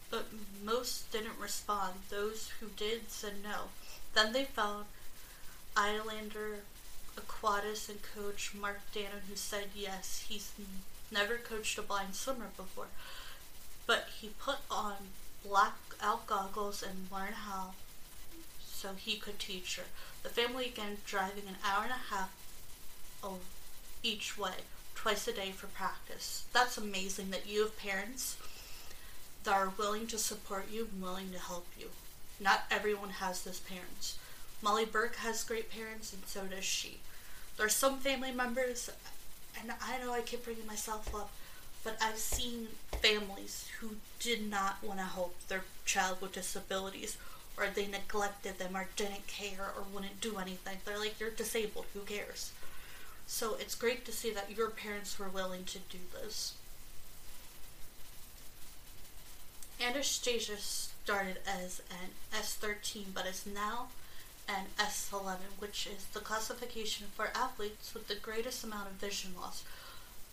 but 0.10 0.26
most 0.64 1.12
didn't 1.12 1.40
respond. 1.40 1.94
Those 2.10 2.52
who 2.60 2.68
did 2.76 3.12
said 3.12 3.34
no. 3.44 3.66
Then 4.16 4.34
they 4.34 4.46
found 4.46 4.86
Islander 5.78 6.62
Aquatics 7.18 7.90
and 7.90 8.00
coach 8.02 8.54
Mark 8.60 8.82
Dannon, 8.94 9.28
who 9.30 9.36
said 9.36 9.68
yes, 9.76 10.26
he's 10.28 10.52
never 11.12 11.38
coached 11.38 11.78
a 11.78 11.82
blind 11.82 12.16
swimmer 12.16 12.50
before, 12.58 12.88
but 13.86 14.08
he 14.20 14.30
put 14.40 14.58
on 14.72 14.94
blackout 15.46 16.26
goggles 16.26 16.82
and 16.82 17.12
learned 17.12 17.36
how 17.36 17.74
so 18.66 18.90
he 18.98 19.18
could 19.18 19.40
teach 19.40 19.78
her. 19.78 19.84
The 20.24 20.30
family 20.30 20.66
again 20.66 20.98
driving 21.06 21.48
an 21.48 21.58
hour 21.64 21.84
and 21.84 21.92
a 21.92 22.14
half 22.14 22.32
each 24.02 24.38
way, 24.38 24.66
twice 24.96 25.28
a 25.28 25.34
day 25.34 25.52
for 25.52 25.68
practice. 25.68 26.46
That's 26.52 26.78
amazing 26.78 27.30
that 27.30 27.48
you 27.48 27.62
have 27.62 27.78
parents 27.78 28.36
that 29.44 29.54
are 29.54 29.72
willing 29.78 30.08
to 30.08 30.18
support 30.18 30.70
you 30.72 30.90
and 30.92 31.02
willing 31.02 31.32
to 31.32 31.40
help 31.40 31.68
you. 31.80 31.88
Not 32.40 32.64
everyone 32.72 33.10
has 33.10 33.44
those 33.44 33.60
parents. 33.60 34.18
Molly 34.64 34.86
Burke 34.86 35.18
has 35.18 35.44
great 35.44 35.70
parents, 35.70 36.14
and 36.14 36.26
so 36.26 36.46
does 36.46 36.64
she. 36.64 37.00
There 37.58 37.66
are 37.66 37.70
some 37.70 38.00
family 38.00 38.32
members, 38.32 38.90
and 39.60 39.74
I 39.82 39.98
know 40.00 40.14
I 40.14 40.22
keep 40.22 40.46
bringing 40.46 40.66
myself 40.66 41.14
up, 41.14 41.32
but 41.84 41.98
I've 42.02 42.18
seen 42.18 42.70
families 43.02 43.68
who 43.80 43.98
did 44.20 44.50
not 44.50 44.82
want 44.82 45.00
to 45.00 45.06
help 45.06 45.36
their 45.50 45.66
child 45.84 46.22
with 46.22 46.32
disabilities, 46.32 47.18
or 47.58 47.68
they 47.68 47.88
neglected 47.88 48.58
them, 48.58 48.78
or 48.78 48.88
didn't 48.96 49.28
care, 49.28 49.74
or 49.76 49.84
wouldn't 49.94 50.22
do 50.22 50.38
anything. 50.38 50.78
They're 50.86 50.98
like, 50.98 51.20
you're 51.20 51.30
disabled, 51.30 51.86
who 51.94 52.00
cares? 52.00 52.54
So 53.28 53.58
it's 53.60 53.76
great 53.76 54.06
to 54.06 54.14
see 54.14 54.32
that 54.32 54.56
your 54.56 54.70
parents 54.70 55.20
were 55.20 55.28
willing 55.28 55.66
to 55.66 55.80
do 55.90 55.98
this. 56.14 56.54
Anastasia 59.82 60.56
started 60.58 61.40
as 61.46 61.82
an 61.92 62.12
S13 62.34 63.06
but 63.14 63.26
is 63.26 63.46
now 63.46 63.88
an 64.48 64.66
S11, 64.78 65.38
which 65.60 65.88
is 65.88 66.06
the 66.14 66.20
classification 66.20 67.08
for 67.16 67.32
athletes 67.36 67.94
with 67.94 68.08
the 68.08 68.16
greatest 68.16 68.64
amount 68.64 68.88
of 68.88 68.94
vision 68.94 69.32
loss. 69.40 69.64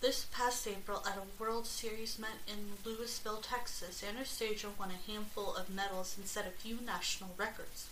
This 0.00 0.26
past 0.32 0.66
April 0.66 1.02
at 1.06 1.18
a 1.18 1.42
World 1.42 1.66
Series 1.66 2.18
meet 2.18 2.40
in 2.48 2.72
Lewisville, 2.84 3.42
Texas, 3.42 4.02
Anastasia 4.02 4.68
won 4.78 4.90
a 4.90 5.10
handful 5.10 5.54
of 5.54 5.68
medals 5.68 6.16
and 6.16 6.26
set 6.26 6.46
a 6.46 6.50
few 6.50 6.78
national 6.84 7.34
records. 7.36 7.88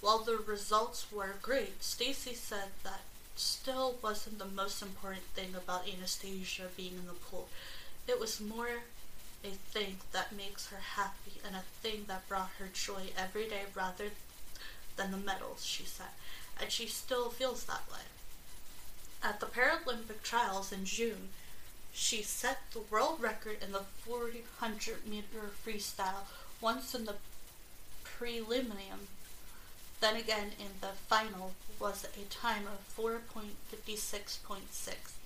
While 0.00 0.20
the 0.20 0.36
results 0.36 1.06
were 1.10 1.34
great, 1.42 1.82
Stacy 1.82 2.34
said 2.34 2.68
that 2.84 3.00
still 3.34 3.96
wasn't 4.02 4.38
the 4.38 4.44
most 4.44 4.82
important 4.82 5.24
thing 5.34 5.54
about 5.56 5.88
Anastasia 5.88 6.68
being 6.76 6.94
in 6.94 7.06
the 7.06 7.12
pool. 7.12 7.48
It 8.06 8.20
was 8.20 8.40
more 8.40 8.82
a 9.44 9.48
thing 9.48 9.96
that 10.12 10.36
makes 10.36 10.68
her 10.68 10.80
happy 10.96 11.40
and 11.44 11.56
a 11.56 11.64
thing 11.82 12.04
that 12.08 12.28
brought 12.28 12.50
her 12.58 12.68
joy 12.72 13.10
every 13.16 13.48
day 13.48 13.62
rather 13.74 14.10
than 14.96 15.10
the 15.10 15.16
medals, 15.16 15.64
she 15.64 15.84
said, 15.84 16.12
and 16.60 16.70
she 16.70 16.86
still 16.86 17.30
feels 17.30 17.64
that 17.64 17.82
way. 17.90 18.02
At 19.22 19.40
the 19.40 19.46
Paralympic 19.46 20.22
trials 20.22 20.72
in 20.72 20.84
June, 20.84 21.30
she 21.92 22.22
set 22.22 22.58
the 22.72 22.82
world 22.90 23.20
record 23.20 23.58
in 23.62 23.72
the 23.72 23.84
400 24.04 25.06
meter 25.06 25.50
freestyle, 25.64 26.26
once 26.60 26.94
in 26.94 27.04
the 27.04 27.16
preliminary, 28.04 29.08
then 30.00 30.16
again 30.16 30.52
in 30.58 30.80
the 30.80 30.92
final 31.08 31.54
was 31.78 32.04
a 32.04 32.24
time 32.32 32.66
of 32.66 32.96
4.56.6 32.96 35.16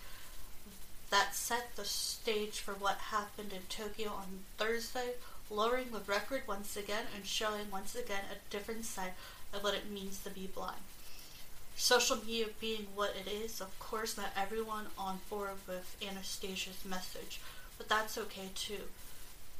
that 1.10 1.34
set 1.34 1.76
the 1.76 1.84
stage 1.84 2.60
for 2.60 2.72
what 2.72 2.96
happened 2.96 3.52
in 3.52 3.62
Tokyo 3.68 4.10
on 4.10 4.44
Thursday, 4.56 5.14
lowering 5.50 5.90
the 5.90 6.00
record 6.00 6.42
once 6.46 6.76
again 6.76 7.06
and 7.14 7.26
showing 7.26 7.70
once 7.70 7.96
again 7.96 8.22
a 8.30 8.50
different 8.50 8.84
side 8.84 9.12
of 9.52 9.62
what 9.62 9.74
it 9.74 9.90
means 9.90 10.20
to 10.20 10.30
be 10.30 10.48
blind. 10.54 10.80
Social 11.76 12.16
media 12.16 12.46
being 12.60 12.86
what 12.94 13.14
it 13.16 13.30
is, 13.30 13.60
of 13.60 13.78
course, 13.78 14.16
not 14.16 14.32
everyone 14.36 14.86
on 14.98 15.20
board 15.30 15.56
with 15.66 15.96
Anastasia's 16.06 16.84
message, 16.84 17.40
but 17.78 17.88
that's 17.88 18.18
okay 18.18 18.50
too. 18.54 18.84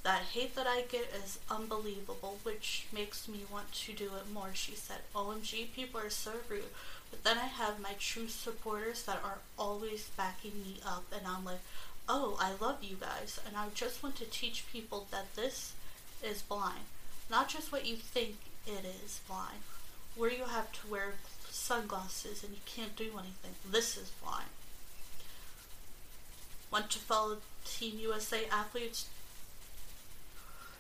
That 0.03 0.23
hate 0.33 0.55
that 0.55 0.67
I 0.67 0.83
get 0.83 1.13
is 1.25 1.39
unbelievable, 1.51 2.39
which 2.43 2.87
makes 2.93 3.29
me 3.29 3.41
want 3.51 3.73
to 3.73 3.93
do 3.93 4.07
it 4.17 4.33
more, 4.33 4.51
she 4.55 4.75
said. 4.75 4.99
OMG, 5.15 5.73
people 5.75 6.01
are 6.01 6.11
so 6.11 6.33
rude. 6.49 6.65
But 7.11 7.25
then 7.25 7.39
I 7.39 7.47
have 7.47 7.81
my 7.81 7.95
true 7.99 8.29
supporters 8.29 9.03
that 9.03 9.21
are 9.25 9.39
always 9.59 10.09
backing 10.17 10.63
me 10.63 10.81
up, 10.87 11.05
and 11.13 11.27
I'm 11.27 11.45
like, 11.45 11.61
oh, 12.09 12.39
I 12.41 12.53
love 12.63 12.83
you 12.83 12.97
guys, 12.97 13.41
and 13.47 13.57
I 13.57 13.67
just 13.75 14.03
want 14.03 14.17
to 14.17 14.25
teach 14.25 14.71
people 14.73 15.07
that 15.11 15.35
this 15.37 15.73
is 16.23 16.43
blind. 16.43 16.85
Not 17.31 17.49
just 17.49 17.71
what 17.73 17.87
you 17.87 17.97
think 17.97 18.37
it 18.67 18.85
is 19.05 19.21
blind, 19.29 19.61
where 20.17 20.31
you 20.31 20.45
have 20.45 20.73
to 20.73 20.87
wear 20.89 21.15
sunglasses 21.51 22.43
and 22.43 22.53
you 22.53 22.61
can't 22.67 22.97
do 22.97 23.13
anything. 23.19 23.55
This 23.71 23.97
is 23.97 24.11
why. 24.23 24.43
Want 26.71 26.91
to 26.91 26.99
follow 26.99 27.39
Team 27.65 27.99
USA 27.99 28.47
athletes? 28.51 29.09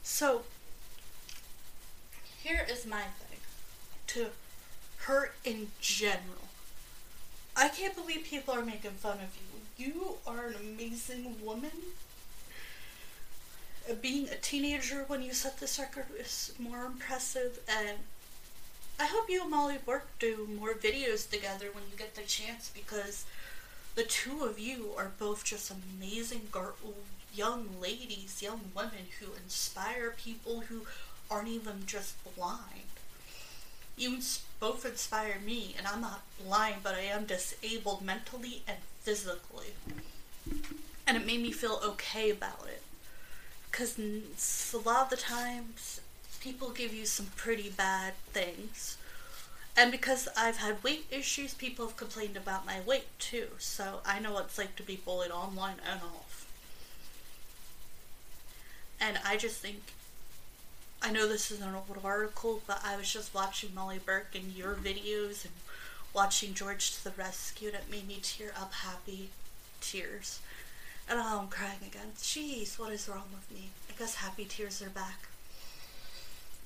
So, 0.03 0.43
here 2.43 2.67
is 2.71 2.87
my 2.87 3.03
thing. 3.03 3.39
To 4.09 4.27
her 5.05 5.33
in 5.45 5.69
general. 5.81 6.49
I 7.57 7.69
can't 7.69 7.95
believe 7.95 8.25
people 8.25 8.55
are 8.55 8.65
making 8.65 8.93
fun 8.93 9.19
of 9.19 9.37
you. 9.37 9.85
You 9.85 10.15
are 10.27 10.49
an 10.49 10.55
amazing 10.61 11.37
woman. 11.45 11.71
Being 14.01 14.29
a 14.29 14.37
teenager 14.37 15.05
when 15.09 15.23
you 15.23 15.33
set 15.33 15.59
this 15.59 15.79
record 15.79 16.07
is 16.19 16.53
more 16.59 16.85
impressive, 16.85 17.59
and 17.69 17.99
I 19.01 19.07
hope 19.07 19.31
you 19.31 19.43
and 19.43 19.51
Molly 19.51 19.79
Burke 19.85 20.07
do 20.19 20.47
more 20.59 20.75
videos 20.75 21.29
together 21.29 21.67
when 21.73 21.85
you 21.91 21.97
get 21.97 22.15
the 22.15 22.23
chance 22.23 22.71
because 22.75 23.25
the 23.95 24.05
two 24.05 24.45
of 24.45 24.59
you 24.59 24.93
are 24.97 25.11
both 25.19 25.43
just 25.43 25.73
amazing 25.73 26.49
girl, 26.53 26.75
young 27.35 27.69
ladies, 27.81 28.43
young 28.43 28.61
women 28.75 29.07
who 29.19 29.33
inspire 29.43 30.11
people 30.11 30.61
who 30.69 30.83
aren't 31.31 31.49
even 31.49 31.87
just 31.87 32.15
blind 32.37 32.91
you 34.01 34.19
both 34.59 34.85
inspire 34.87 35.37
me, 35.45 35.75
and 35.77 35.87
I'm 35.87 36.01
not 36.01 36.23
blind, 36.43 36.77
but 36.83 36.95
I 36.95 37.01
am 37.01 37.27
disabled 37.27 38.03
mentally 38.03 38.63
and 38.67 38.79
physically. 39.01 39.75
And 41.07 41.17
it 41.17 41.27
made 41.27 41.43
me 41.43 41.53
feel 41.53 41.81
okay 41.85 42.31
about 42.31 42.67
it. 42.67 42.83
Because 43.71 43.99
a 43.99 44.79
lot 44.79 45.05
of 45.05 45.11
the 45.11 45.17
times, 45.17 46.01
people 46.41 46.71
give 46.71 46.93
you 46.93 47.07
some 47.07 47.27
pretty 47.37 47.71
bad 47.71 48.15
things. 48.33 48.97
And 49.77 49.93
because 49.93 50.29
I've 50.37 50.57
had 50.57 50.83
weight 50.83 51.07
issues, 51.11 51.55
people 51.55 51.87
have 51.87 51.97
complained 51.97 52.37
about 52.37 52.67
my 52.67 52.81
weight 52.81 53.07
too. 53.19 53.49
So 53.59 54.01
I 54.05 54.19
know 54.19 54.33
what 54.33 54.47
it's 54.47 54.59
like 54.59 54.77
to 54.77 54.83
be 54.83 54.97
bullied 54.97 55.31
online 55.31 55.77
and 55.89 56.01
off. 56.03 56.51
And 59.01 59.19
I 59.25 59.37
just 59.37 59.59
think 59.59 59.93
I 61.03 61.11
know 61.11 61.27
this 61.27 61.51
is 61.51 61.63
an 61.63 61.75
old 61.75 62.05
article, 62.05 62.61
but 62.67 62.83
I 62.85 62.97
was 62.97 63.11
just 63.11 63.35
watching 63.35 63.75
Molly 63.75 63.99
Burke 64.05 64.35
and 64.35 64.53
your 64.53 64.75
videos 64.75 65.47
and 65.47 65.55
watching 66.13 66.53
George 66.53 66.97
to 66.97 67.05
the 67.05 67.13
rescue, 67.13 67.69
and 67.69 67.77
it 67.79 67.91
made 67.91 68.07
me 68.07 68.19
tear 68.23 68.53
up 68.61 68.75
happy 68.75 69.31
tears. 69.81 70.41
And 71.09 71.19
oh, 71.19 71.41
I'm 71.41 71.49
crying 71.49 71.79
again. 71.87 72.13
Jeez, 72.19 72.79
what 72.79 72.93
is 72.93 73.09
wrong 73.09 73.29
with 73.33 73.51
me? 73.51 73.71
I 73.89 73.99
guess 73.99 74.17
happy 74.17 74.45
tears 74.45 74.83
are 74.83 74.91
back. 74.91 75.30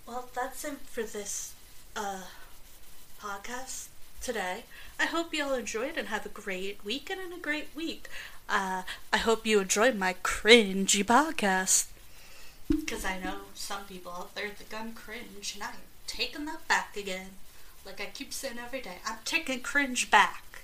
Well, 0.06 0.28
that's 0.34 0.64
it 0.64 0.78
for 0.84 1.02
this 1.02 1.54
uh, 1.96 2.24
podcast 3.20 3.88
today. 4.20 4.64
I 5.00 5.06
hope 5.06 5.32
you 5.32 5.44
all 5.44 5.54
enjoyed 5.54 5.96
and 5.96 6.08
have 6.08 6.26
a 6.26 6.30
great 6.30 6.84
weekend 6.84 7.20
and 7.20 7.32
a 7.32 7.38
great 7.38 7.68
week. 7.74 8.08
Uh, 8.48 8.82
I 9.12 9.16
hope 9.16 9.46
you 9.46 9.60
enjoyed 9.60 9.96
my 9.96 10.14
cringy 10.22 11.04
podcast. 11.04 11.86
Because 12.68 13.04
I 13.04 13.18
know 13.18 13.36
some 13.54 13.84
people 13.84 14.12
out 14.12 14.34
there 14.34 14.48
think 14.48 14.78
I'm 14.78 14.92
cringe, 14.92 15.52
and 15.54 15.62
I'm 15.62 15.74
taking 16.06 16.44
that 16.46 16.66
back 16.68 16.96
again. 16.96 17.30
Like 17.84 18.00
I 18.00 18.06
keep 18.06 18.32
saying 18.32 18.58
every 18.62 18.80
day, 18.80 18.98
I'm 19.06 19.18
taking 19.24 19.60
cringe 19.60 20.10
back. 20.10 20.62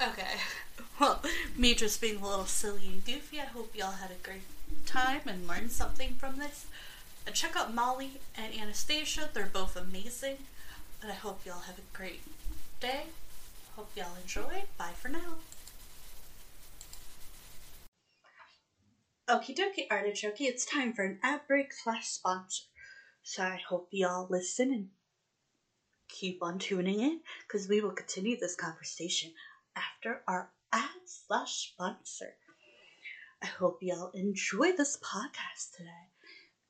Okay, 0.00 0.36
well, 1.00 1.22
me 1.56 1.74
just 1.74 2.00
being 2.00 2.16
a 2.20 2.26
little 2.26 2.44
silly 2.46 2.86
and 2.86 3.04
goofy, 3.04 3.40
I 3.40 3.46
hope 3.46 3.74
y'all 3.74 3.92
had 3.92 4.10
a 4.10 4.26
great 4.26 4.42
time 4.86 5.22
and 5.26 5.46
learned 5.48 5.72
something 5.72 6.14
from 6.14 6.38
this. 6.38 6.66
And 7.28 7.36
check 7.36 7.56
out 7.56 7.74
Molly 7.74 8.22
and 8.38 8.58
Anastasia, 8.58 9.28
they're 9.34 9.50
both 9.52 9.76
amazing. 9.76 10.38
And 11.02 11.12
I 11.12 11.14
hope 11.14 11.44
y'all 11.44 11.60
have 11.60 11.78
a 11.78 11.82
great 11.94 12.22
day. 12.80 13.02
Hope 13.76 13.90
y'all 13.94 14.16
enjoy. 14.22 14.64
Bye 14.78 14.94
for 14.94 15.10
now. 15.10 15.34
Okie 19.28 19.54
dokie, 19.54 19.86
artichoke, 19.90 20.40
it's 20.40 20.64
time 20.64 20.94
for 20.94 21.04
an 21.04 21.18
ad 21.22 21.42
break 21.46 21.74
slash 21.74 22.06
sponsor. 22.06 22.64
So 23.22 23.42
I 23.42 23.60
hope 23.68 23.88
y'all 23.90 24.26
listen 24.30 24.72
and 24.72 24.88
keep 26.08 26.42
on 26.42 26.58
tuning 26.58 26.98
in 26.98 27.20
because 27.46 27.68
we 27.68 27.82
will 27.82 27.90
continue 27.90 28.40
this 28.40 28.56
conversation 28.56 29.32
after 29.76 30.22
our 30.26 30.48
ad 30.72 31.02
slash 31.04 31.72
sponsor. 31.72 32.36
I 33.42 33.46
hope 33.48 33.80
y'all 33.82 34.12
enjoy 34.14 34.72
this 34.72 34.96
podcast 34.96 35.76
today 35.76 36.07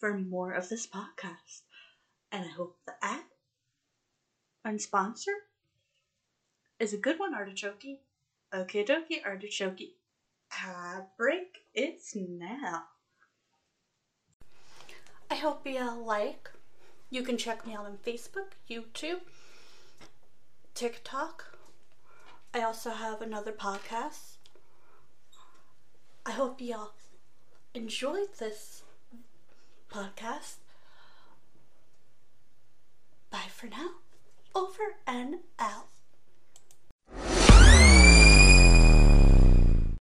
for 0.00 0.16
more 0.16 0.52
of 0.52 0.68
this 0.68 0.86
podcast. 0.86 1.62
And 2.32 2.44
I 2.44 2.48
hope 2.48 2.78
the 2.86 2.94
ad 3.02 3.24
and 4.64 4.80
sponsor 4.80 5.32
is 6.78 6.94
a 6.94 6.98
good 6.98 7.18
one, 7.18 7.34
Artichoke. 7.34 8.00
Okay, 8.52 8.84
dokie, 8.84 9.24
Artichoke. 9.24 9.92
Ad 10.52 11.06
break, 11.16 11.58
it's 11.74 12.16
now. 12.16 12.84
I 15.30 15.34
hope 15.36 15.66
you 15.66 16.02
like. 16.02 16.50
You 17.10 17.22
can 17.22 17.36
check 17.36 17.66
me 17.66 17.74
out 17.74 17.86
on 17.86 17.98
Facebook, 18.04 18.52
YouTube, 18.68 19.20
TikTok. 20.74 21.58
I 22.54 22.62
also 22.62 22.90
have 22.90 23.20
another 23.20 23.52
podcast. 23.52 24.38
I 26.24 26.32
hope 26.32 26.60
y'all 26.60 26.92
enjoyed 27.74 28.34
this 28.38 28.82
podcast. 29.90 30.56
Bye 33.30 33.48
for 33.48 33.66
now. 33.66 33.90
Over 34.54 34.96
and 35.06 35.36
out. 35.58 35.86